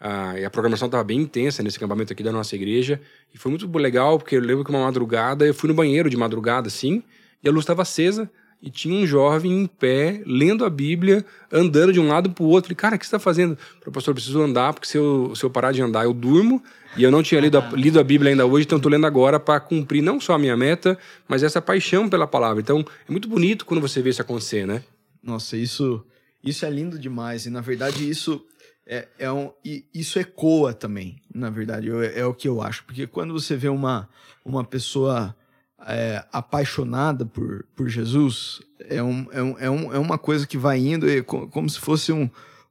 ah, 0.00 0.38
e 0.38 0.44
a 0.44 0.50
programação 0.50 0.88
tava 0.88 1.04
bem 1.04 1.20
intensa 1.20 1.62
nesse 1.62 1.76
acampamento 1.76 2.12
aqui 2.12 2.22
da 2.22 2.32
nossa 2.32 2.56
igreja, 2.56 3.00
e 3.32 3.38
foi 3.38 3.50
muito 3.50 3.70
legal, 3.76 4.18
porque 4.18 4.36
eu 4.36 4.40
lembro 4.40 4.64
que 4.64 4.70
uma 4.70 4.84
madrugada, 4.84 5.46
eu 5.46 5.54
fui 5.54 5.68
no 5.68 5.74
banheiro 5.74 6.08
de 6.08 6.16
madrugada, 6.16 6.68
assim, 6.68 7.02
e 7.42 7.48
a 7.48 7.52
luz 7.52 7.62
estava 7.62 7.82
acesa, 7.82 8.30
e 8.66 8.70
tinha 8.70 8.94
um 8.94 9.06
jovem 9.06 9.52
em 9.62 9.66
pé, 9.66 10.20
lendo 10.26 10.64
a 10.64 10.68
Bíblia, 10.70 11.24
andando 11.52 11.92
de 11.92 12.00
um 12.00 12.08
lado 12.08 12.28
pro 12.30 12.44
outro. 12.44 12.66
Falei, 12.68 12.76
cara, 12.76 12.96
o 12.96 12.98
que 12.98 13.06
você 13.06 13.12
tá 13.12 13.18
fazendo? 13.20 13.56
Falei, 13.78 13.92
pastor, 13.94 14.10
eu 14.10 14.14
preciso 14.16 14.42
andar, 14.42 14.72
porque 14.74 14.88
se 14.88 14.98
eu, 14.98 15.32
se 15.36 15.44
eu 15.44 15.50
parar 15.50 15.70
de 15.72 15.80
andar, 15.80 16.04
eu 16.04 16.12
durmo. 16.12 16.62
E 16.96 17.02
eu 17.04 17.10
não 17.10 17.22
tinha 17.22 17.40
lido 17.40 17.58
a, 17.58 17.60
lido 17.76 18.00
a 18.00 18.02
Bíblia 18.02 18.30
ainda 18.32 18.44
hoje, 18.44 18.66
então 18.66 18.76
estou 18.78 18.90
lendo 18.90 19.06
agora 19.06 19.38
para 19.38 19.60
cumprir 19.60 20.02
não 20.02 20.20
só 20.20 20.34
a 20.34 20.38
minha 20.38 20.56
meta, 20.56 20.98
mas 21.28 21.42
essa 21.44 21.62
paixão 21.62 22.08
pela 22.08 22.26
palavra. 22.26 22.60
Então, 22.60 22.84
é 23.08 23.10
muito 23.12 23.28
bonito 23.28 23.64
quando 23.64 23.80
você 23.80 24.02
vê 24.02 24.10
isso 24.10 24.20
acontecer, 24.20 24.66
né? 24.66 24.82
Nossa, 25.22 25.56
isso, 25.56 26.04
isso 26.42 26.66
é 26.66 26.70
lindo 26.70 26.98
demais. 26.98 27.46
E 27.46 27.50
na 27.50 27.60
verdade, 27.60 28.08
isso 28.08 28.44
é, 28.86 29.06
é 29.18 29.30
um, 29.30 29.50
isso 29.94 30.18
ecoa 30.18 30.72
também. 30.72 31.16
Na 31.32 31.50
verdade, 31.50 31.86
eu- 31.86 32.02
é, 32.02 32.24
o 32.26 32.34
que 32.34 32.48
eu 32.48 32.60
acho. 32.62 32.82
Porque 32.84 33.06
quando 33.06 33.32
você 33.32 33.54
vê 33.56 33.68
uma, 33.68 34.08
uma 34.44 34.64
pessoa 34.64 35.36
é, 35.86 36.24
apaixonada 36.32 37.26
por, 37.26 37.64
por 37.74 37.88
Jesus, 37.88 38.60
é, 38.88 39.02
um, 39.02 39.26
é, 39.32 39.42
um, 39.42 39.56
é, 39.58 39.70
um, 39.70 39.94
é 39.94 39.98
uma 39.98 40.18
coisa 40.18 40.46
que 40.46 40.56
vai 40.56 40.78
indo, 40.78 41.08
é 41.08 41.22
co- 41.22 41.46
como 41.48 41.68
se 41.68 41.78
fosse 41.80 42.12
um. 42.12 42.28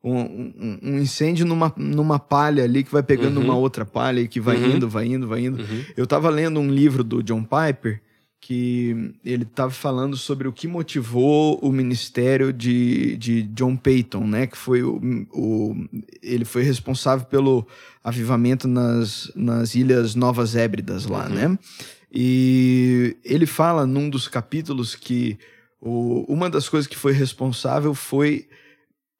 Um, 0.07 0.79
um- 0.83 0.99
incêndio 0.99 1.47
numa, 1.47 1.73
numa 1.75 2.19
palha 2.19 2.63
ali 2.63 2.83
que 2.83 2.91
vai 2.91 3.01
pegando 3.01 3.39
Uhum. 3.39 3.45
uma 3.45 3.55
outra 3.55 3.83
palha 3.83 4.19
e 4.19 4.27
que 4.27 4.39
vai 4.39 4.55
Uhum. 4.55 4.75
indo, 4.75 4.87
vai 4.87 5.07
indo, 5.07 5.27
vai 5.27 5.43
indo. 5.43 5.57
Uhum. 5.59 5.83
Eu 5.97 6.05
tava 6.05 6.29
lendo 6.29 6.59
um 6.59 6.69
livro 6.69 7.03
do 7.03 7.23
John 7.23 7.43
Piper 7.43 7.99
que 8.39 9.15
ele 9.25 9.43
tava 9.45 9.71
falando 9.71 10.15
sobre 10.15 10.47
o 10.47 10.53
que 10.53 10.67
motivou 10.67 11.57
o 11.59 11.71
ministério 11.71 12.53
de, 12.53 13.17
de 13.17 13.41
John 13.41 13.75
Payton, 13.75 14.27
né? 14.27 14.45
Que 14.45 14.55
foi 14.55 14.83
o, 14.83 15.01
o- 15.33 15.75
ele 16.21 16.45
foi 16.45 16.61
responsável 16.61 17.25
pelo 17.25 17.65
avivamento 18.03 18.67
nas, 18.67 19.31
nas 19.35 19.73
Ilhas 19.73 20.13
Novas 20.13 20.55
Hébridas 20.55 21.07
lá, 21.07 21.25
Uhum. 21.25 21.33
né? 21.33 21.59
E 22.15 23.17
ele 23.25 23.45
fala 23.45 23.85
num 23.85 24.09
dos 24.09 24.27
capítulos 24.27 24.95
que 24.95 25.37
o- 25.81 26.25
uma 26.31 26.49
das 26.49 26.69
coisas 26.69 26.87
que 26.87 26.95
foi 26.95 27.11
responsável 27.11 27.93
foi 27.93 28.47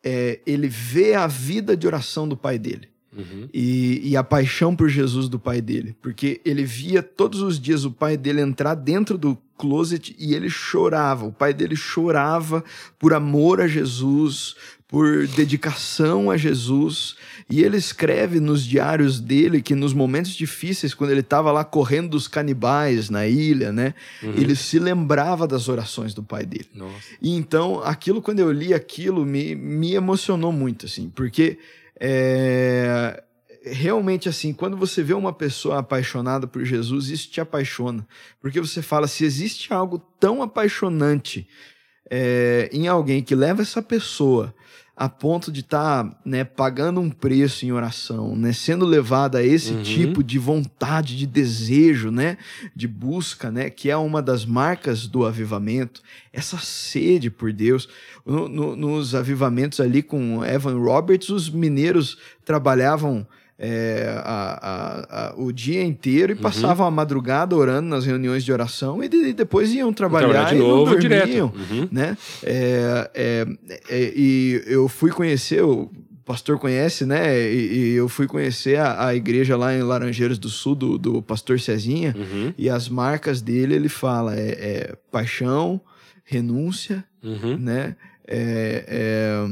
é, 0.08 0.40
ele 0.46 0.68
ver 0.68 1.16
a 1.16 1.26
vida 1.28 1.76
de 1.76 1.88
oração 1.88 2.28
do 2.28 2.38
pai 2.38 2.60
dele. 2.60 2.90
Uhum. 3.16 3.48
e, 3.54 4.02
e 4.10 4.18
a 4.18 4.24
paixão 4.24 4.76
por 4.76 4.90
Jesus 4.90 5.30
do 5.30 5.40
pai 5.40 5.62
dele. 5.62 5.96
Porque 6.02 6.42
ele 6.44 6.66
via 6.66 7.02
todos 7.02 7.42
os 7.42 7.60
dias 7.60 7.86
o 7.86 7.92
pai 7.92 8.18
dele 8.18 8.42
entrar 8.42 8.76
dentro 8.76 9.18
do 9.18 9.38
closet 9.58 10.16
e 10.20 10.34
ele 10.34 10.50
chorava. 10.50 11.26
O 11.26 11.32
pai 11.32 11.54
dele 11.54 11.76
chorava 11.76 12.64
por 13.00 13.14
amor 13.14 13.62
a 13.62 13.68
Jesus, 13.68 14.56
por 14.88 15.28
dedicação 15.28 16.30
a 16.30 16.38
Jesus. 16.38 17.16
E 17.50 17.64
ele 17.64 17.78
escreve 17.78 18.40
nos 18.40 18.66
diários 18.66 19.20
dele 19.20 19.62
que 19.62 19.76
nos 19.76 19.94
momentos 19.94 20.32
difíceis, 20.32 20.94
quando 20.94 21.12
ele 21.12 21.22
estava 21.22 21.52
lá 21.52 21.64
correndo 21.64 22.10
dos 22.10 22.28
canibais 22.28 23.10
na 23.10 23.28
ilha, 23.28 23.72
né? 23.72 23.94
Uhum. 24.22 24.34
Ele 24.36 24.56
se 24.56 24.80
lembrava 24.80 25.48
das 25.48 25.70
orações 25.70 26.14
do 26.14 26.24
pai 26.24 26.46
dele. 26.46 26.70
Nossa. 26.74 26.94
E 27.22 27.36
então, 27.36 27.82
aquilo, 27.84 28.22
quando 28.22 28.40
eu 28.40 28.52
li 28.52 28.74
aquilo, 28.74 29.26
me, 29.26 29.56
me 29.56 29.94
emocionou 29.94 30.52
muito, 30.52 30.86
assim, 30.86 31.12
porque 31.16 31.58
é, 32.00 33.24
realmente, 33.66 34.30
assim, 34.30 34.54
quando 34.54 34.78
você 34.78 35.02
vê 35.02 35.14
uma 35.14 35.34
pessoa 35.34 35.80
apaixonada 35.80 36.46
por 36.48 36.64
Jesus, 36.64 37.10
isso 37.10 37.30
te 37.30 37.42
apaixona. 37.42 38.08
Porque 38.40 38.60
você 38.60 38.82
fala, 38.82 39.08
se 39.08 39.26
existe 39.26 39.74
algo 39.74 40.00
tão 40.20 40.44
apaixonante 40.44 41.48
é, 42.10 42.70
em 42.72 42.88
alguém 42.88 43.24
que 43.24 43.36
leva 43.36 43.62
essa 43.62 43.82
pessoa 43.82 44.54
a 44.98 45.10
ponto 45.10 45.52
de 45.52 45.60
estar 45.60 46.06
tá, 46.06 46.18
né, 46.26 46.46
pagando 46.46 47.02
um 47.02 47.10
preço 47.10 47.66
em 47.66 47.72
oração, 47.74 48.34
né, 48.36 48.54
sendo 48.54 48.86
levada 48.86 49.40
a 49.40 49.44
esse 49.44 49.74
Uhum. 49.74 49.84
tipo 49.84 50.24
de 50.24 50.40
vontade, 50.40 51.18
de 51.18 51.26
desejo, 51.28 52.12
né, 52.12 52.38
de 52.74 52.88
busca, 52.88 53.52
né, 53.52 53.70
que 53.70 53.90
é 53.90 53.98
uma 53.98 54.22
das 54.22 54.46
marcas 54.46 55.06
do 55.06 55.26
avivamento, 55.26 56.02
essa 56.32 56.58
sede 56.60 57.30
por 57.30 57.52
Deus. 57.52 57.90
No- 58.26 58.48
no- 58.48 58.76
nos 58.76 59.14
avivamentos 59.14 59.82
ali 59.82 60.02
com 60.02 60.44
Evan 60.46 60.78
Roberts, 60.80 61.28
os 61.30 61.50
mineiros 61.50 62.18
trabalhavam 62.46 63.28
é, 63.58 64.06
a- 64.18 64.60
a- 64.62 65.28
a- 65.30 65.34
o 65.38 65.52
dia 65.52 65.84
inteiro 65.84 66.34
Uhum. 66.34 66.40
e 66.40 66.42
passavam 66.42 66.86
a 66.86 66.92
madrugada 66.92 67.56
orando 67.56 67.88
nas 67.88 68.06
reuniões 68.06 68.44
de 68.44 68.52
oração 68.52 69.02
e, 69.04 69.08
de- 69.08 69.32
depois 69.34 69.72
iam 69.74 69.94
trabalhar, 69.94 70.28
Trabalhar 70.30 70.50
de 70.50 70.56
e 70.56 70.60
não 70.60 70.68
novo 70.68 70.92
dormiam 70.92 71.00
direto. 71.02 71.54
Uhum. 71.72 71.88
né? 71.92 72.18
É, 72.44 73.10
é, 73.14 73.48
é, 73.90 74.14
e 74.16 74.62
eu 74.68 74.88
fui 74.90 75.10
conhecer, 75.12 75.64
o 75.64 75.90
pastor 76.26 76.58
conhece, 76.60 77.06
né? 77.06 77.40
E, 77.50 77.74
e 77.74 77.92
eu 77.94 78.10
fui 78.10 78.28
conhecer 78.28 78.78
a, 78.78 79.08
a 79.08 79.16
igreja 79.16 79.56
lá 79.56 79.74
em 79.74 79.82
Laranjeiras 79.84 80.38
do 80.40 80.50
Sul, 80.50 80.74
do, 80.76 80.98
do 80.98 81.22
pastor 81.22 81.60
Cezinha, 81.60 82.14
Uhum. 82.18 82.54
e 82.58 82.70
as 82.70 82.90
marcas 82.90 83.42
dele, 83.42 83.76
ele 83.76 83.88
fala, 83.90 84.36
é, 84.36 84.50
é 84.50 84.96
paixão, 85.12 85.80
renúncia, 86.26 87.06
Uhum. 87.24 87.56
né? 87.58 87.96
É, 88.28 89.46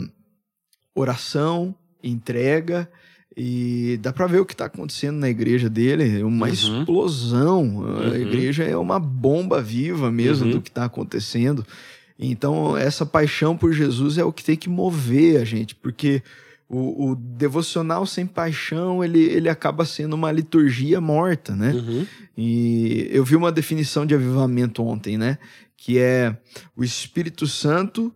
oração, 0.96 1.74
entrega, 2.04 2.90
e 3.36 3.98
dá 4.02 4.14
pra 4.14 4.28
ver 4.28 4.40
o 4.40 4.46
que 4.46 4.56
tá 4.56 4.66
acontecendo 4.66 5.18
na 5.18 5.30
igreja 5.30 5.70
dele, 5.70 6.20
é 6.22 6.24
uma 6.26 6.48
Uhum. 6.48 6.54
explosão. 6.54 7.84
A 7.86 8.10
Uhum. 8.10 8.16
igreja 8.16 8.64
é 8.64 8.78
uma 8.78 9.00
bomba 9.00 9.62
viva 9.62 10.12
mesmo 10.12 10.46
Uhum. 10.46 10.52
do 10.54 10.62
que 10.62 10.70
tá 10.72 10.86
acontecendo. 10.86 11.66
Então, 12.20 12.78
essa 12.78 13.06
paixão 13.06 13.58
por 13.58 13.74
Jesus 13.74 14.18
é 14.18 14.24
o 14.24 14.32
que 14.32 14.44
tem 14.44 14.56
que 14.56 14.70
mover 14.70 15.42
a 15.42 15.44
gente, 15.46 15.74
porque 15.76 16.22
o, 16.70 17.10
o 17.12 17.16
devocional 17.16 18.06
sem 18.06 18.26
paixão, 18.26 19.04
ele, 19.04 19.20
ele 19.20 19.50
acaba 19.50 19.84
sendo 19.84 20.14
uma 20.14 20.32
liturgia 20.32 21.02
morta, 21.02 21.56
né? 21.56 21.72
Uhum. 21.74 22.06
E 22.38 23.08
eu 23.12 23.24
vi 23.26 23.36
uma 23.36 23.52
definição 23.52 24.06
de 24.06 24.14
avivamento 24.16 24.84
ontem, 24.84 25.18
né? 25.18 25.38
Que 25.76 25.98
é 26.00 26.38
o 26.76 26.84
Espírito 26.84 27.46
Santo 27.48 28.14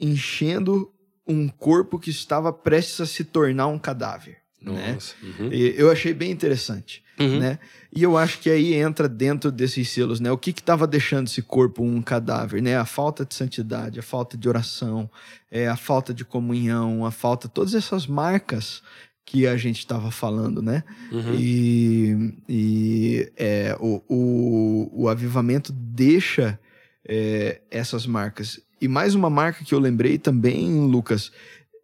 enchendo 0.00 0.90
um 1.26 1.48
corpo 1.48 1.98
que 1.98 2.10
estava 2.10 2.52
prestes 2.52 3.00
a 3.00 3.06
se 3.06 3.24
tornar 3.24 3.66
um 3.68 3.78
cadáver. 3.78 4.38
Né? 4.64 4.92
Nossa. 4.94 5.14
Uhum. 5.22 5.52
E 5.52 5.74
eu 5.76 5.90
achei 5.90 6.14
bem 6.14 6.30
interessante, 6.30 7.02
Uhum. 7.18 7.38
né? 7.38 7.58
E 7.94 8.02
eu 8.02 8.16
acho 8.16 8.40
que 8.40 8.50
aí 8.50 8.74
entra 8.74 9.08
dentro 9.08 9.52
desses 9.52 9.88
selos, 9.88 10.18
né? 10.18 10.32
O 10.32 10.38
que 10.38 10.50
estava 10.50 10.86
deixando 10.86 11.28
esse 11.28 11.40
corpo 11.42 11.82
um 11.84 12.02
cadáver, 12.02 12.60
né? 12.60 12.76
A 12.76 12.84
falta 12.84 13.24
de 13.24 13.34
santidade, 13.34 14.00
a 14.00 14.02
falta 14.02 14.36
de 14.36 14.48
oração, 14.48 15.08
é, 15.50 15.68
a 15.68 15.76
falta 15.76 16.12
de 16.12 16.24
comunhão, 16.24 17.06
a 17.06 17.12
falta... 17.12 17.48
Todas 17.48 17.74
essas 17.74 18.06
marcas 18.06 18.82
que 19.24 19.46
a 19.46 19.56
gente 19.56 19.78
estava 19.78 20.10
falando, 20.10 20.60
né? 20.60 20.82
Uhum. 21.12 21.34
E, 21.34 22.34
e, 22.48 23.32
é, 23.36 23.76
o, 23.80 24.02
o, 24.08 25.04
o 25.04 25.08
avivamento 25.08 25.72
deixa 25.72 26.58
é, 27.06 27.60
essas 27.70 28.06
marcas. 28.06 28.60
E 28.80 28.88
mais 28.88 29.14
uma 29.14 29.30
marca 29.30 29.64
que 29.64 29.74
eu 29.74 29.78
lembrei 29.78 30.18
também, 30.18 30.84
Lucas, 30.86 31.32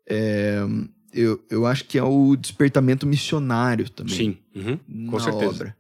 é, 0.09 0.61
eu, 1.13 1.41
eu 1.51 1.67
acho 1.67 1.85
que 1.85 1.99
é 1.99 2.03
o 2.03 2.37
despertamento 2.37 3.07
missionário 3.07 3.89
também. 3.91 4.15
Sim. 4.15 4.39
Uhum. 4.55 5.07
com 5.09 5.19
certeza. 5.19 5.51
obra. 5.55 5.77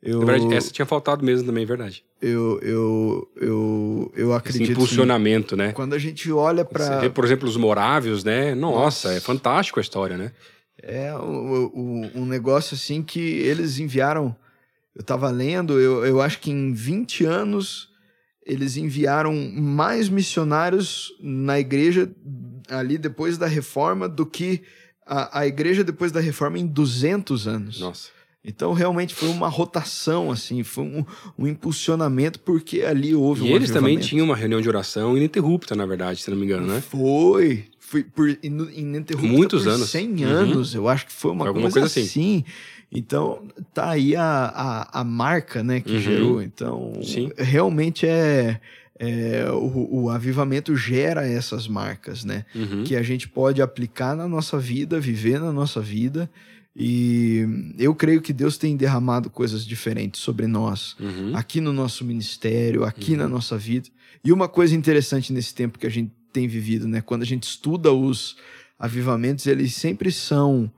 Eu, 0.00 0.20
Na 0.20 0.26
verdade, 0.26 0.54
essa 0.54 0.70
tinha 0.70 0.86
faltado 0.86 1.24
mesmo 1.24 1.44
também, 1.46 1.64
é 1.64 1.66
verdade. 1.66 2.04
eu, 2.22 2.60
eu, 2.60 3.28
eu, 3.36 4.12
eu 4.16 4.28
Esse 4.28 4.38
acredito 4.38 4.70
impulsionamento, 4.70 5.56
né? 5.56 5.66
assim, 5.66 5.74
quando 5.74 5.94
a 5.94 5.98
gente 5.98 6.30
olha 6.30 6.62
Você 6.64 6.70
para 6.72 7.00
vê, 7.00 7.10
por 7.10 7.24
exemplo, 7.24 7.48
os 7.48 7.56
morávios, 7.56 8.22
né? 8.22 8.54
Nossa, 8.54 9.08
Nossa. 9.08 9.12
é 9.14 9.20
fantástico 9.20 9.80
a 9.80 9.82
história, 9.82 10.16
né? 10.16 10.30
É 10.80 11.12
o- 11.16 11.72
o- 11.74 12.10
um 12.20 12.24
negócio 12.24 12.76
assim 12.76 13.02
que 13.02 13.18
eles 13.20 13.80
enviaram. 13.80 14.34
Eu 14.94 15.02
tava 15.02 15.28
lendo, 15.30 15.80
eu, 15.80 16.04
eu 16.06 16.20
acho 16.22 16.38
que 16.38 16.50
em 16.52 16.72
20 16.72 17.24
anos 17.24 17.88
eles 18.46 18.76
enviaram 18.76 19.34
mais 19.34 20.08
missionários 20.08 21.12
na 21.20 21.58
igreja 21.58 22.08
ali 22.70 22.98
depois 22.98 23.36
da 23.38 23.46
reforma 23.46 24.08
do 24.08 24.24
que 24.26 24.62
a, 25.06 25.40
a 25.40 25.46
igreja 25.46 25.82
depois 25.84 26.12
da 26.12 26.20
reforma 26.20 26.58
em 26.58 26.66
200 26.66 27.46
anos. 27.48 27.80
Nossa. 27.80 28.08
Então 28.44 28.72
realmente 28.72 29.14
foi 29.14 29.28
uma 29.28 29.48
rotação, 29.48 30.30
assim, 30.30 30.62
foi 30.62 30.84
um, 30.84 31.04
um 31.36 31.46
impulsionamento, 31.46 32.38
porque 32.40 32.82
ali 32.82 33.14
houve 33.14 33.46
E 33.46 33.52
um 33.52 33.56
eles 33.56 33.70
também 33.70 33.98
tinham 33.98 34.24
uma 34.24 34.36
reunião 34.36 34.60
de 34.60 34.68
oração 34.68 35.16
ininterrupta, 35.16 35.74
na 35.74 35.84
verdade, 35.84 36.22
se 36.22 36.30
não 36.30 36.36
me 36.38 36.44
engano, 36.44 36.66
né? 36.66 36.80
Foi. 36.80 37.64
Foi 37.80 38.04
por 38.04 38.28
ininterrupta 38.42 39.26
Muitos 39.26 39.64
por 39.64 39.70
anos. 39.70 39.90
100 39.90 40.24
Uhum. 40.24 40.30
anos. 40.30 40.74
Eu 40.74 40.88
acho 40.88 41.06
que 41.06 41.12
foi 41.12 41.30
uma 41.32 41.46
alguma 41.46 41.70
coisa, 41.70 41.88
coisa 41.88 42.00
assim. 42.00 42.44
Então, 42.92 43.42
tá 43.74 43.90
aí 43.90 44.14
a, 44.16 44.22
a, 44.54 45.00
a 45.00 45.04
marca, 45.04 45.62
né, 45.62 45.80
que 45.80 45.92
Uhum. 45.92 45.98
gerou. 45.98 46.42
Então, 46.42 46.92
Sim. 47.02 47.30
realmente 47.36 48.06
é... 48.06 48.60
é, 48.98 49.48
o, 49.52 50.02
o 50.04 50.10
avivamento 50.10 50.76
gera 50.76 51.26
essas 51.26 51.68
marcas, 51.68 52.24
né? 52.24 52.44
Uhum. 52.54 52.84
Que 52.84 52.96
a 52.96 53.02
gente 53.02 53.28
pode 53.28 53.62
aplicar 53.62 54.16
na 54.16 54.26
nossa 54.28 54.58
vida, 54.58 54.98
viver 55.00 55.40
na 55.40 55.52
nossa 55.52 55.80
vida. 55.80 56.30
E 56.74 57.74
eu 57.78 57.94
creio 57.94 58.20
que 58.22 58.32
Deus 58.32 58.56
tem 58.56 58.76
derramado 58.76 59.28
coisas 59.30 59.64
diferentes 59.66 60.20
sobre 60.20 60.46
nós 60.46 60.94
Uhum. 61.00 61.32
aqui 61.34 61.60
no 61.60 61.72
nosso 61.72 62.04
ministério, 62.04 62.84
aqui 62.84 63.12
Uhum. 63.12 63.18
na 63.18 63.28
nossa 63.28 63.56
vida. 63.58 63.88
E 64.24 64.32
uma 64.32 64.48
coisa 64.48 64.74
interessante 64.76 65.32
nesse 65.32 65.54
tempo 65.54 65.78
que 65.78 65.86
a 65.86 65.90
gente 65.90 66.12
tem 66.32 66.46
vivido, 66.46 66.86
né? 66.86 67.00
Quando 67.00 67.22
a 67.22 67.26
gente 67.26 67.44
estuda 67.44 67.92
os 67.92 68.36
avivamentos, 68.78 69.46
eles 69.46 69.74
sempre 69.74 70.12
são 70.12 70.70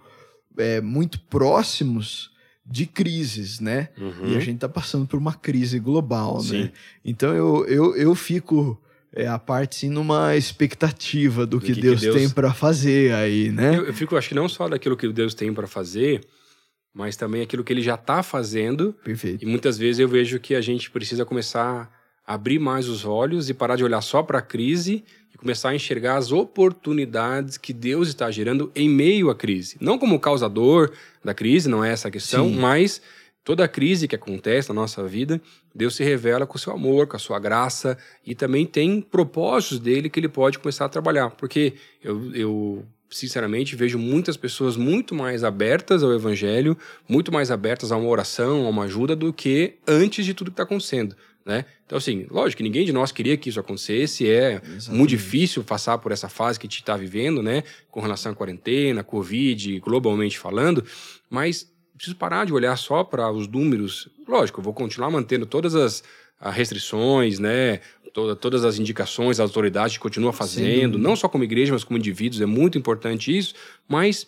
é, 0.56 0.80
muito 0.80 1.20
próximos 1.20 2.30
de 2.70 2.87
crises, 2.87 3.59
né? 3.59 3.88
Uhum. 3.98 4.28
E 4.33 4.37
a 4.37 4.40
gente 4.40 4.59
tá 4.61 4.68
passando 4.68 5.06
por 5.06 5.18
uma 5.18 5.35
crise 5.35 5.78
global, 5.80 6.40
Sim. 6.40 6.62
né? 6.64 6.72
Então 7.04 7.35
eu, 7.35 7.66
eu, 7.66 7.96
eu 7.96 8.14
fico 8.14 8.80
é, 9.12 9.26
a 9.26 9.38
parte 9.40 9.74
sim 9.74 9.88
numa 9.90 10.37
expectativa 10.37 11.44
do 11.44 11.59
Do 11.59 11.61
que, 11.61 11.68
que 11.68 11.74
que 11.74 11.80
Deus, 11.80 12.00
Deus- 12.00 12.14
tem 12.16 12.30
para 12.30 12.54
fazer 12.54 13.12
aí, 13.12 13.50
né? 13.50 13.76
Eu, 13.76 13.87
eu 13.87 13.92
fico, 13.94 14.16
acho 14.16 14.28
que 14.28 14.35
não 14.37 14.48
só 14.48 14.68
daquilo 14.68 14.96
que 14.96 15.09
Deus 15.12 15.35
tem 15.35 15.52
para 15.52 15.66
fazer, 15.66 16.20
mas 16.94 17.16
também 17.16 17.42
aquilo 17.42 17.64
que 17.64 17.72
ele 17.72 17.83
já 17.83 17.96
está 17.96 18.22
fazendo. 18.22 18.92
Perfeito. 19.04 19.42
E 19.42 19.46
muitas 19.46 19.76
vezes 19.76 19.98
eu 19.98 20.09
vejo 20.09 20.38
que 20.38 20.54
a 20.54 20.61
gente 20.61 20.90
precisa 20.92 21.24
começar 21.24 21.90
a 22.24 22.35
abrir 22.35 22.61
mais 22.61 22.88
os 22.88 23.04
olhos 23.04 23.50
e 23.50 23.54
parar 23.54 23.74
de 23.74 23.83
olhar 23.83 24.00
só 24.00 24.22
para 24.22 24.38
a 24.38 24.42
crise 24.42 25.02
e 25.33 25.38
começar 25.38 25.71
a 25.71 25.75
enxergar 25.75 26.16
as 26.16 26.33
oportunidades 26.33 27.57
que 27.57 27.73
Deus 27.73 28.09
está 28.09 28.31
gerando 28.31 28.71
em 28.75 28.88
meio 28.88 29.31
à 29.31 29.35
crise. 29.35 29.77
Não 29.81 29.99
como 29.99 30.19
causador 30.21 30.93
da 31.25 31.35
crise, 31.35 31.69
não 31.69 31.85
é 31.85 31.93
essa 31.93 32.09
a 32.09 32.11
questão, 32.11 32.49
Sim. 32.49 32.57
mas 32.57 33.01
toda 33.45 33.66
crise 33.69 34.07
que 34.07 34.14
acontece 34.14 34.69
na 34.69 34.75
nossa 34.75 35.07
vida, 35.07 35.40
Deus 35.75 35.97
se 35.97 36.05
revela 36.05 36.47
com 36.47 36.57
o 36.57 36.61
seu 36.61 36.73
amor, 36.73 37.07
com 37.07 37.16
a 37.16 37.19
sua 37.19 37.38
graça 37.38 37.97
e 38.25 38.35
também 38.35 38.66
tem 38.66 39.01
propósitos 39.01 39.79
dele 39.79 40.11
que 40.11 40.21
ele 40.21 40.29
pode 40.29 40.59
começar 40.59 40.85
a 40.85 40.88
trabalhar. 40.88 41.31
Porque 41.31 41.75
eu, 42.03 42.35
eu 42.35 42.85
sinceramente, 43.11 43.75
vejo 43.75 43.99
muitas 43.99 44.37
pessoas 44.37 44.77
muito 44.77 45.14
mais 45.14 45.43
abertas 45.43 46.03
ao 46.03 46.12
evangelho, 46.12 46.79
muito 47.09 47.33
mais 47.33 47.51
abertas 47.51 47.90
a 47.90 47.97
uma 47.97 48.09
oração, 48.09 48.66
a 48.66 48.69
uma 48.69 48.85
ajuda, 48.85 49.16
do 49.16 49.33
que 49.33 49.75
antes 49.87 50.25
de 50.25 50.33
tudo 50.33 50.51
que 50.51 50.55
está 50.55 50.62
acontecendo. 50.62 51.16
Né? 51.44 51.64
Então, 51.87 51.96
assim, 51.96 52.26
lógico 52.31 52.59
que 52.59 52.62
ninguém 52.62 52.85
de 52.85 52.92
nós 52.92 53.11
queria 53.11 53.37
que 53.37 53.48
isso 53.48 53.59
acontecesse, 53.59 54.29
é 54.29 54.55
Exatamente. 54.55 54.90
muito 54.90 55.11
difícil 55.11 55.64
passar 55.64 55.98
por 55.98 56.12
essa 56.12 56.29
fase 56.29 56.59
que 56.59 56.66
a 56.66 56.68
gente 56.68 56.81
está 56.81 56.96
vivendo, 56.96 57.42
né? 57.42 57.64
Com 57.90 58.00
relação 58.00 58.33
à 58.33 58.35
quarentena, 58.35 59.03
Covid, 59.03 59.81
globalmente 59.81 60.38
falando, 60.38 60.85
mas 61.29 61.70
preciso 61.96 62.16
parar 62.16 62.46
de 62.46 62.53
olhar 62.53 62.76
só 62.76 63.05
para 63.05 63.31
os 63.31 63.46
números. 63.46 64.09
Lógico, 64.26 64.61
eu 64.61 64.64
vou 64.64 64.72
continuar 64.72 65.11
mantendo 65.11 65.44
todas 65.44 65.74
as, 65.74 66.03
restrições, 66.40 67.38
né? 67.38 67.81
Toda, 68.14 68.35
todas 68.35 68.64
as 68.64 68.79
indicações, 68.79 69.38
as 69.38 69.40
autoridades 69.40 69.98
continuam 69.98 70.33
fazendo, 70.33 70.98
não 70.98 71.14
só 71.14 71.29
como 71.29 71.44
igreja, 71.44 71.72
mas 71.72 71.85
como 71.85 71.98
indivíduos, 71.98 72.40
é 72.40 72.46
muito 72.46 72.79
importante 72.79 73.37
isso, 73.37 73.55
mas 73.87 74.26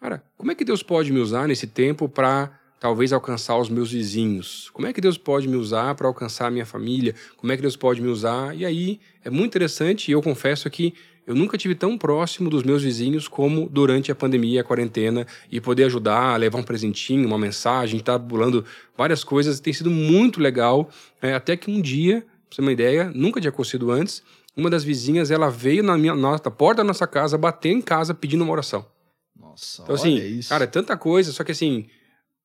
cara, 0.00 0.22
como 0.36 0.50
é 0.50 0.54
que 0.54 0.64
Deus 0.64 0.82
pode 0.82 1.12
me 1.12 1.20
usar 1.20 1.46
nesse 1.46 1.66
tempo 1.66 2.08
para 2.08 2.58
talvez 2.84 3.14
alcançar 3.14 3.56
os 3.56 3.70
meus 3.70 3.92
vizinhos? 3.92 4.68
Como 4.74 4.86
é 4.86 4.92
que 4.92 5.00
Deus 5.00 5.16
pode 5.16 5.48
me 5.48 5.56
usar 5.56 5.94
para 5.94 6.06
alcançar 6.06 6.48
a 6.48 6.50
minha 6.50 6.66
família? 6.66 7.14
Como 7.34 7.50
é 7.50 7.56
que 7.56 7.62
Deus 7.62 7.76
pode 7.76 7.98
me 8.02 8.08
usar? 8.08 8.54
E 8.54 8.62
aí 8.62 9.00
é 9.24 9.30
muito 9.30 9.52
interessante 9.52 10.10
e 10.10 10.12
eu 10.12 10.20
confesso 10.20 10.68
que 10.68 10.92
eu 11.26 11.34
nunca 11.34 11.56
tive 11.56 11.74
tão 11.74 11.96
próximo 11.96 12.50
dos 12.50 12.62
meus 12.62 12.82
vizinhos 12.82 13.26
como 13.26 13.70
durante 13.70 14.12
a 14.12 14.14
pandemia, 14.14 14.60
a 14.60 14.64
quarentena, 14.64 15.26
e 15.50 15.62
poder 15.62 15.84
ajudar, 15.84 16.38
levar 16.38 16.58
um 16.58 16.62
presentinho, 16.62 17.26
uma 17.26 17.38
mensagem, 17.38 18.00
estar 18.00 18.12
tá 18.12 18.18
bulando 18.18 18.66
várias 18.94 19.24
coisas. 19.24 19.60
Tem 19.60 19.72
sido 19.72 19.90
muito 19.90 20.38
legal. 20.38 20.90
É, 21.22 21.32
até 21.32 21.56
que 21.56 21.70
um 21.70 21.80
dia, 21.80 22.20
pra 22.20 22.28
você 22.50 22.56
ter 22.56 22.60
uma 22.60 22.72
ideia, 22.72 23.10
nunca 23.14 23.40
tinha 23.40 23.48
acontecido 23.48 23.90
antes, 23.90 24.22
uma 24.54 24.68
das 24.68 24.84
vizinhas 24.84 25.30
ela 25.30 25.48
veio 25.48 25.82
na, 25.82 25.96
minha, 25.96 26.14
na 26.14 26.38
porta 26.38 26.82
da 26.82 26.84
nossa 26.84 27.06
casa, 27.06 27.38
bater 27.38 27.70
em 27.70 27.80
casa 27.80 28.12
pedindo 28.12 28.44
uma 28.44 28.52
oração. 28.52 28.84
Nossa, 29.34 29.82
então, 29.82 29.94
assim, 29.94 30.16
isso. 30.16 30.50
cara, 30.50 30.64
é 30.64 30.66
tanta 30.66 30.98
coisa, 30.98 31.32
só 31.32 31.42
que 31.42 31.52
assim, 31.52 31.86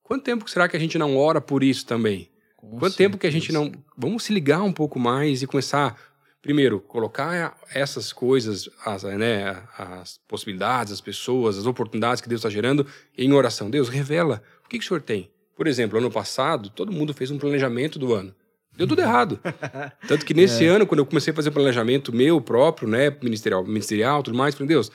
quanto 0.10 0.24
tempo 0.24 0.50
será 0.50 0.68
que 0.68 0.76
a 0.76 0.80
gente 0.80 0.98
não 0.98 1.16
ora 1.16 1.40
por 1.40 1.64
isso 1.64 1.86
também? 1.86 2.30
Com 2.58 2.72
Quanto 2.72 2.92
certeza. 2.92 2.98
tempo 2.98 3.18
que 3.20 3.28
a 3.28 3.32
gente 3.32 3.54
não. 3.54 3.72
Vamos 3.96 4.24
se 4.24 4.34
ligar 4.34 4.64
um 4.64 4.74
pouco 4.74 5.00
mais 5.00 5.44
e 5.44 5.48
começar 5.48 5.96
primeiro, 6.42 6.80
colocar 6.80 7.58
essas 7.74 8.12
coisas, 8.12 8.70
as, 8.86 9.04
né, 9.04 9.62
as 9.78 10.20
possibilidades, 10.28 10.92
as 10.92 11.02
pessoas, 11.02 11.58
as 11.58 11.66
oportunidades 11.66 12.22
que 12.22 12.30
Deus 12.30 12.40
está 12.40 12.50
gerando 12.50 12.88
em 13.18 13.32
oração. 13.34 13.70
Deus, 13.70 13.88
revela 13.88 14.42
o 14.66 14.70
que, 14.70 14.80
que 14.80 14.84
o 14.84 14.88
Senhor 14.88 15.02
tem. 15.02 15.30
Por 15.56 15.68
exemplo, 15.68 15.98
ano 15.98 16.10
passado, 16.10 16.70
todo 16.70 16.92
mundo 16.92 17.14
fez 17.14 17.30
um 17.30 17.38
planejamento 17.38 18.00
do 18.00 18.14
ano. 18.14 18.34
Deu 18.76 18.88
tudo 18.88 19.02
errado. 19.02 19.40
Tanto 20.08 20.26
que 20.26 20.34
nesse 20.34 20.66
é. 20.66 20.70
ano, 20.70 20.88
quando 20.88 21.00
eu 21.00 21.06
comecei 21.06 21.34
a 21.34 21.36
fazer 21.36 21.52
planejamento 21.52 22.14
meu 22.14 22.40
próprio, 22.40 22.88
né, 22.88 23.16
ministerial, 23.22 23.64
ministerial, 23.66 24.24
tudo 24.24 24.38
mais, 24.38 24.56
falei, 24.56 24.70
Deus, 24.70 24.90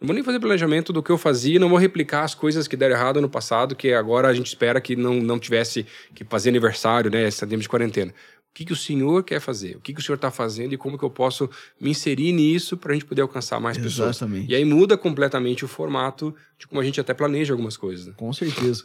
não 0.00 0.06
vou 0.06 0.14
nem 0.14 0.22
fazer 0.22 0.38
planejamento 0.38 0.92
do 0.92 1.02
que 1.02 1.10
eu 1.10 1.18
fazia, 1.18 1.58
não 1.58 1.68
vou 1.68 1.78
replicar 1.78 2.22
as 2.22 2.34
coisas 2.34 2.68
que 2.68 2.76
deram 2.76 2.94
errado 2.94 3.20
no 3.20 3.28
passado, 3.28 3.74
que 3.74 3.92
agora 3.92 4.28
a 4.28 4.34
gente 4.34 4.46
espera 4.46 4.80
que 4.80 4.94
não, 4.94 5.14
não 5.14 5.38
tivesse 5.38 5.84
que 6.14 6.24
fazer 6.24 6.50
aniversário, 6.50 7.10
né, 7.10 7.26
esse 7.26 7.44
tempo 7.44 7.62
de 7.62 7.68
quarentena. 7.68 8.12
O 8.12 8.54
que, 8.58 8.64
que 8.64 8.72
o 8.72 8.76
Senhor 8.76 9.22
quer 9.24 9.40
fazer? 9.40 9.76
O 9.76 9.80
que, 9.80 9.92
que 9.92 10.00
o 10.00 10.02
Senhor 10.02 10.16
está 10.16 10.30
fazendo 10.30 10.72
e 10.72 10.76
como 10.76 10.96
que 10.96 11.04
eu 11.04 11.10
posso 11.10 11.50
me 11.80 11.90
inserir 11.90 12.32
nisso 12.32 12.76
para 12.76 12.92
a 12.92 12.94
gente 12.94 13.04
poder 13.04 13.22
alcançar 13.22 13.60
mais 13.60 13.76
pessoas? 13.76 14.16
Exatamente. 14.16 14.50
E 14.50 14.54
aí 14.54 14.64
muda 14.64 14.96
completamente 14.96 15.64
o 15.64 15.68
formato 15.68 16.34
de 16.58 16.66
como 16.66 16.80
a 16.80 16.84
gente 16.84 17.00
até 17.00 17.12
planeja 17.12 17.52
algumas 17.52 17.76
coisas. 17.76 18.06
Né? 18.06 18.14
Com 18.16 18.32
certeza. 18.32 18.84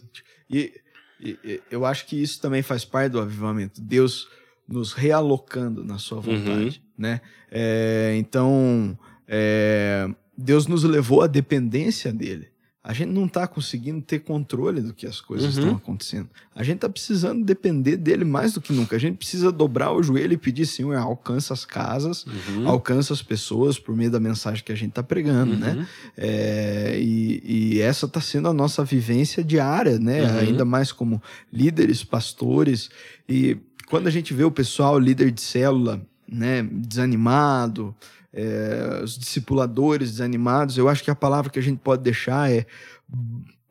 E, 0.49 0.73
e, 1.19 1.39
e, 1.43 1.62
eu 1.71 1.86
acho 1.86 2.06
que 2.06 2.21
isso 2.21 2.39
também 2.41 2.62
faz 2.62 2.86
parte 2.86 3.13
do 3.13 3.19
avivamento. 3.19 3.82
Deus 3.82 4.28
nos 4.67 4.93
realocando 4.93 5.84
na 5.84 5.97
sua 5.97 6.19
vontade, 6.19 6.84
uhum. 6.84 6.93
né? 6.97 7.21
É, 7.52 8.13
então, 8.17 8.97
é, 9.28 10.08
Deus 10.38 10.67
nos 10.67 10.84
levou 10.84 11.22
à 11.22 11.28
dependência 11.28 12.12
dele 12.12 12.54
a 12.84 12.91
gente 12.91 13.12
não 13.12 13.26
está 13.26 13.48
conseguindo 13.48 14.02
ter 14.02 14.19
controle 14.19 14.82
do 14.82 14.93
que 14.93 15.08
as 15.08 15.22
coisas 15.22 15.56
uhum. 15.56 15.63
estão 15.63 15.76
acontecendo. 15.78 16.30
A 16.54 16.63
gente 16.63 16.76
está 16.76 16.89
precisando 16.89 17.41
depender 17.41 17.96
dele 17.96 18.26
mais 18.26 18.54
do 18.54 18.60
que 18.60 18.74
nunca. 18.74 18.98
A 18.98 19.00
gente 19.00 19.15
precisa 19.15 19.54
dobrar 19.54 19.93
o 19.93 20.04
joelho 20.04 20.34
e 20.34 20.38
pedir, 20.38 20.65
Senhor, 20.65 20.93
alcança 20.98 21.54
as 21.54 21.63
casas, 21.63 22.26
uhum. 22.26 22.67
alcança 22.67 23.13
as 23.13 23.22
pessoas 23.22 23.80
por 23.80 23.96
meio 23.96 24.12
da 24.12 24.19
mensagem 24.19 24.62
que 24.62 24.72
a 24.72 24.76
gente 24.76 24.89
está 24.89 25.02
pregando, 25.02 25.56
né? 25.56 25.69
uhum. 25.69 25.76
né? 25.78 25.88
É, 26.17 27.00
e, 27.00 27.76
e, 27.76 27.82
essa 27.82 28.06
está 28.06 28.19
sendo 28.19 28.50
a 28.50 28.54
nossa 28.54 28.84
vivência 28.84 29.41
diária, 29.41 29.98
né? 29.98 30.24
Uhum. 30.24 30.39
Ainda 30.39 30.65
mais 30.65 30.91
como 30.91 31.24
líderes, 31.54 32.04
pastores. 32.04 32.89
E 33.30 33.56
quando 33.88 34.08
a 34.08 34.12
gente 34.12 34.34
vê 34.34 34.43
o 34.43 34.52
pessoal, 34.52 35.00
líder 35.00 35.32
de 35.32 35.39
célula, 35.39 36.06
né, 36.30 36.63
desanimado, 36.63 37.96
é, 38.34 39.02
os 39.04 39.17
discipuladores 39.17 40.12
desanimados, 40.12 40.78
eu 40.78 40.89
acho 40.89 41.04
que 41.04 41.12
a 41.12 41.15
palavra 41.15 41.52
que 41.52 41.60
a 41.60 41.63
gente 41.63 41.80
pode 41.80 42.02
deixar 42.02 42.52
é 42.52 42.65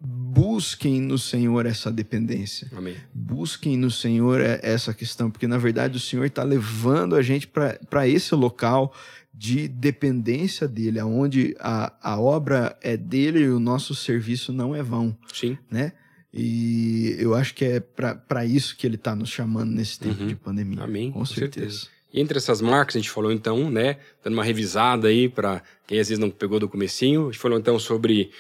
busquem 0.05 1.01
no 1.01 1.19
Senhor 1.19 1.67
essa 1.67 1.91
dependência. 1.91 2.69
Amém. 2.75 2.97
Busquem 3.13 3.77
no 3.77 3.91
Senhor 3.91 4.41
essa 4.41 4.93
questão, 4.93 5.31
porque 5.31 5.47
na 5.47 5.59
verdade 5.59 5.97
o 5.97 6.01
Senhor 6.01 6.25
está 6.25 6.43
levando 6.43 7.15
a 7.15 7.23
gente 7.23 7.47
para 7.47 8.09
esse 8.09 8.35
local 8.35 8.95
de 9.33 9.69
dependência 9.69 10.67
dele, 10.69 10.99
aonde 10.99 11.55
a, 11.59 11.93
a 12.03 12.21
obra 12.21 12.77
é 12.81 12.97
dele 12.97 13.41
e 13.41 13.49
o 13.49 13.61
nosso 13.61 13.95
serviço 13.95 14.53
não 14.53 14.75
é 14.75 14.83
vão. 14.83 15.17
Sim. 15.33 15.57
Né? 15.71 15.93
E 16.33 17.15
eu 17.19 17.35
acho 17.35 17.55
que 17.55 17.65
é 17.65 17.81
para 17.81 18.45
isso 18.45 18.77
que 18.77 18.87
ele 18.87 18.97
está 18.97 19.15
nos 19.15 19.29
chamando 19.29 19.71
nesse 19.71 19.99
tempo 19.99 20.23
uhum. 20.23 20.29
de 20.29 20.35
pandemia. 20.35 20.83
Amém. 20.83 21.11
Com, 21.11 21.21
com 21.21 21.25
certeza. 21.27 21.87
Entre 22.13 22.39
essas 22.39 22.61
marcas, 22.61 22.97
a 22.97 22.99
gente 22.99 23.11
falou 23.11 23.33
então, 23.33 23.71
né, 23.71 23.97
dando 24.23 24.35
uma 24.35 24.45
revisada 24.45 25.09
aí 25.09 25.29
para 25.29 25.63
quem 25.87 25.99
às 25.99 26.09
vezes 26.09 26.19
não 26.19 26.31
pegou 26.31 26.59
do 26.61 26.69
comecinho, 26.69 27.23
a 27.23 27.33
gente 27.33 27.39
falou 27.39 27.59
então 27.59 27.79
sobre 27.79 28.31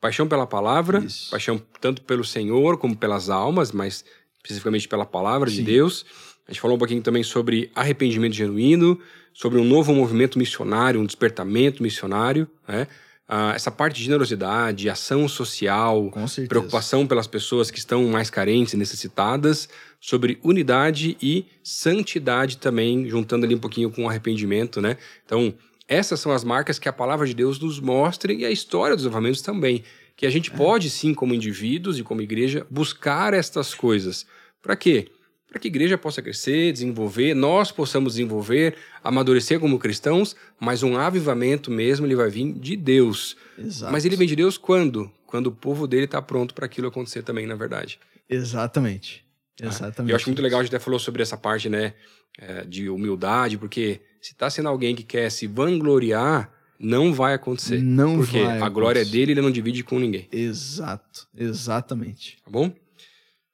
paixão 0.00 0.26
pela 0.26 0.46
palavra, 0.46 1.00
Isso. 1.00 1.30
paixão 1.30 1.60
tanto 1.80 2.02
pelo 2.02 2.24
Senhor 2.24 2.78
como 2.78 2.96
pelas 2.96 3.28
almas, 3.28 3.70
mas 3.70 4.04
especificamente 4.38 4.88
pela 4.88 5.04
palavra 5.04 5.50
Sim. 5.50 5.56
de 5.56 5.62
Deus. 5.62 6.06
A 6.48 6.52
gente 6.52 6.60
falou 6.60 6.76
um 6.76 6.78
pouquinho 6.78 7.02
também 7.02 7.22
sobre 7.22 7.70
arrependimento 7.74 8.32
genuíno, 8.34 8.98
sobre 9.32 9.60
um 9.60 9.64
novo 9.64 9.92
movimento 9.92 10.38
missionário, 10.38 11.00
um 11.00 11.06
despertamento 11.06 11.82
missionário, 11.82 12.48
né? 12.66 12.88
Uh, 13.30 13.54
essa 13.54 13.70
parte 13.70 13.96
de 13.96 14.04
generosidade, 14.04 14.90
ação 14.90 15.28
social, 15.28 16.10
preocupação 16.48 17.06
pelas 17.06 17.28
pessoas 17.28 17.70
que 17.70 17.78
estão 17.78 18.04
mais 18.08 18.28
carentes 18.28 18.74
e 18.74 18.76
necessitadas, 18.76 19.68
sobre 20.00 20.38
unidade 20.42 21.16
e 21.22 21.46
santidade 21.62 22.58
também, 22.58 23.08
juntando 23.08 23.46
ali 23.46 23.54
um 23.54 23.58
pouquinho 23.58 23.90
com 23.90 24.04
o 24.04 24.08
arrependimento, 24.08 24.80
né? 24.80 24.96
Então, 25.24 25.54
essas 25.86 26.18
são 26.18 26.32
as 26.32 26.42
marcas 26.42 26.78
que 26.78 26.88
a 26.88 26.92
palavra 26.92 27.26
de 27.26 27.34
Deus 27.34 27.58
nos 27.58 27.78
mostra 27.78 28.32
e 28.32 28.44
a 28.44 28.50
história 28.50 28.96
dos 28.96 29.06
avamentos 29.06 29.42
também. 29.42 29.84
Que 30.16 30.26
a 30.26 30.30
gente 30.30 30.52
é. 30.52 30.56
pode, 30.56 30.90
sim, 30.90 31.14
como 31.14 31.34
indivíduos 31.34 31.98
e 31.98 32.02
como 32.02 32.20
igreja, 32.20 32.66
buscar 32.70 33.32
estas 33.32 33.74
coisas. 33.74 34.26
Para 34.62 34.76
quê? 34.76 35.08
Para 35.50 35.58
que 35.58 35.66
a 35.66 35.70
igreja 35.70 35.98
possa 35.98 36.22
crescer, 36.22 36.72
desenvolver, 36.72 37.34
nós 37.34 37.72
possamos 37.72 38.14
desenvolver, 38.14 38.76
amadurecer 39.02 39.58
como 39.58 39.80
cristãos, 39.80 40.36
mas 40.60 40.84
um 40.84 40.96
avivamento 40.96 41.70
mesmo 41.72 42.06
ele 42.06 42.14
vai 42.14 42.30
vir 42.30 42.52
de 42.52 42.76
Deus. 42.76 43.36
Exato. 43.58 43.92
Mas 43.92 44.04
ele 44.04 44.14
vem 44.16 44.28
de 44.28 44.36
Deus 44.36 44.56
quando? 44.56 45.10
Quando 45.26 45.48
o 45.48 45.52
povo 45.52 45.88
dele 45.88 46.04
está 46.04 46.22
pronto 46.22 46.54
para 46.54 46.66
aquilo 46.66 46.86
acontecer 46.86 47.22
também, 47.22 47.46
na 47.46 47.56
verdade. 47.56 47.98
Exatamente. 48.28 49.24
Ah, 49.60 49.66
Exatamente. 49.66 50.10
eu 50.10 50.16
acho 50.16 50.28
muito 50.28 50.40
legal 50.40 50.60
a 50.60 50.62
gente 50.62 50.74
até 50.74 50.82
falou 50.82 51.00
sobre 51.00 51.20
essa 51.20 51.36
parte, 51.36 51.68
né, 51.68 51.94
é, 52.38 52.64
de 52.64 52.88
humildade, 52.88 53.58
porque 53.58 54.00
se 54.22 54.32
está 54.32 54.48
sendo 54.48 54.68
alguém 54.68 54.94
que 54.94 55.02
quer 55.02 55.30
se 55.30 55.48
vangloriar, 55.48 56.50
não 56.78 57.12
vai 57.12 57.34
acontecer. 57.34 57.82
Não 57.82 58.18
porque 58.18 58.38
vai. 58.38 58.52
Porque 58.52 58.64
a 58.64 58.68
glória 58.68 59.04
dele, 59.04 59.32
ele 59.32 59.42
não 59.42 59.50
divide 59.50 59.82
com 59.82 59.98
ninguém. 59.98 60.28
Exato. 60.32 61.28
Exatamente. 61.36 62.38
Tá 62.42 62.50
bom? 62.50 62.72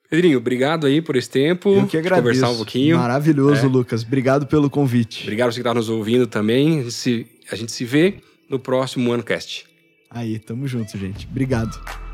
Pedrinho, 0.09 0.39
obrigado 0.39 0.87
aí 0.87 1.03
por 1.03 1.17
esse 1.17 1.29
tempo. 1.29 1.71
Eu 1.71 1.87
que 1.87 1.97
agradeço. 1.97 2.23
Conversar 2.23 2.51
um 2.51 2.57
pouquinho. 2.57 2.97
Maravilhoso, 2.99 3.67
é. 3.67 3.69
Lucas. 3.69 4.03
Obrigado 4.03 4.47
pelo 4.47 4.71
convite. 4.71 5.25
Obrigado 5.25 5.51
você 5.51 5.57
que 5.57 5.61
está 5.61 5.75
nos 5.75 5.89
ouvindo 5.89 6.27
também. 6.27 6.81
A 6.81 6.83
gente, 6.83 6.93
se, 6.93 7.27
a 7.51 7.57
gente 7.57 7.73
se 7.73 7.85
vê 7.85 8.15
no 8.49 8.59
próximo 8.59 9.13
AnoCast. 9.13 9.67
Aí, 10.09 10.39
tamo 10.39 10.69
junto, 10.69 10.97
gente. 10.97 11.27
Obrigado. 11.31 12.06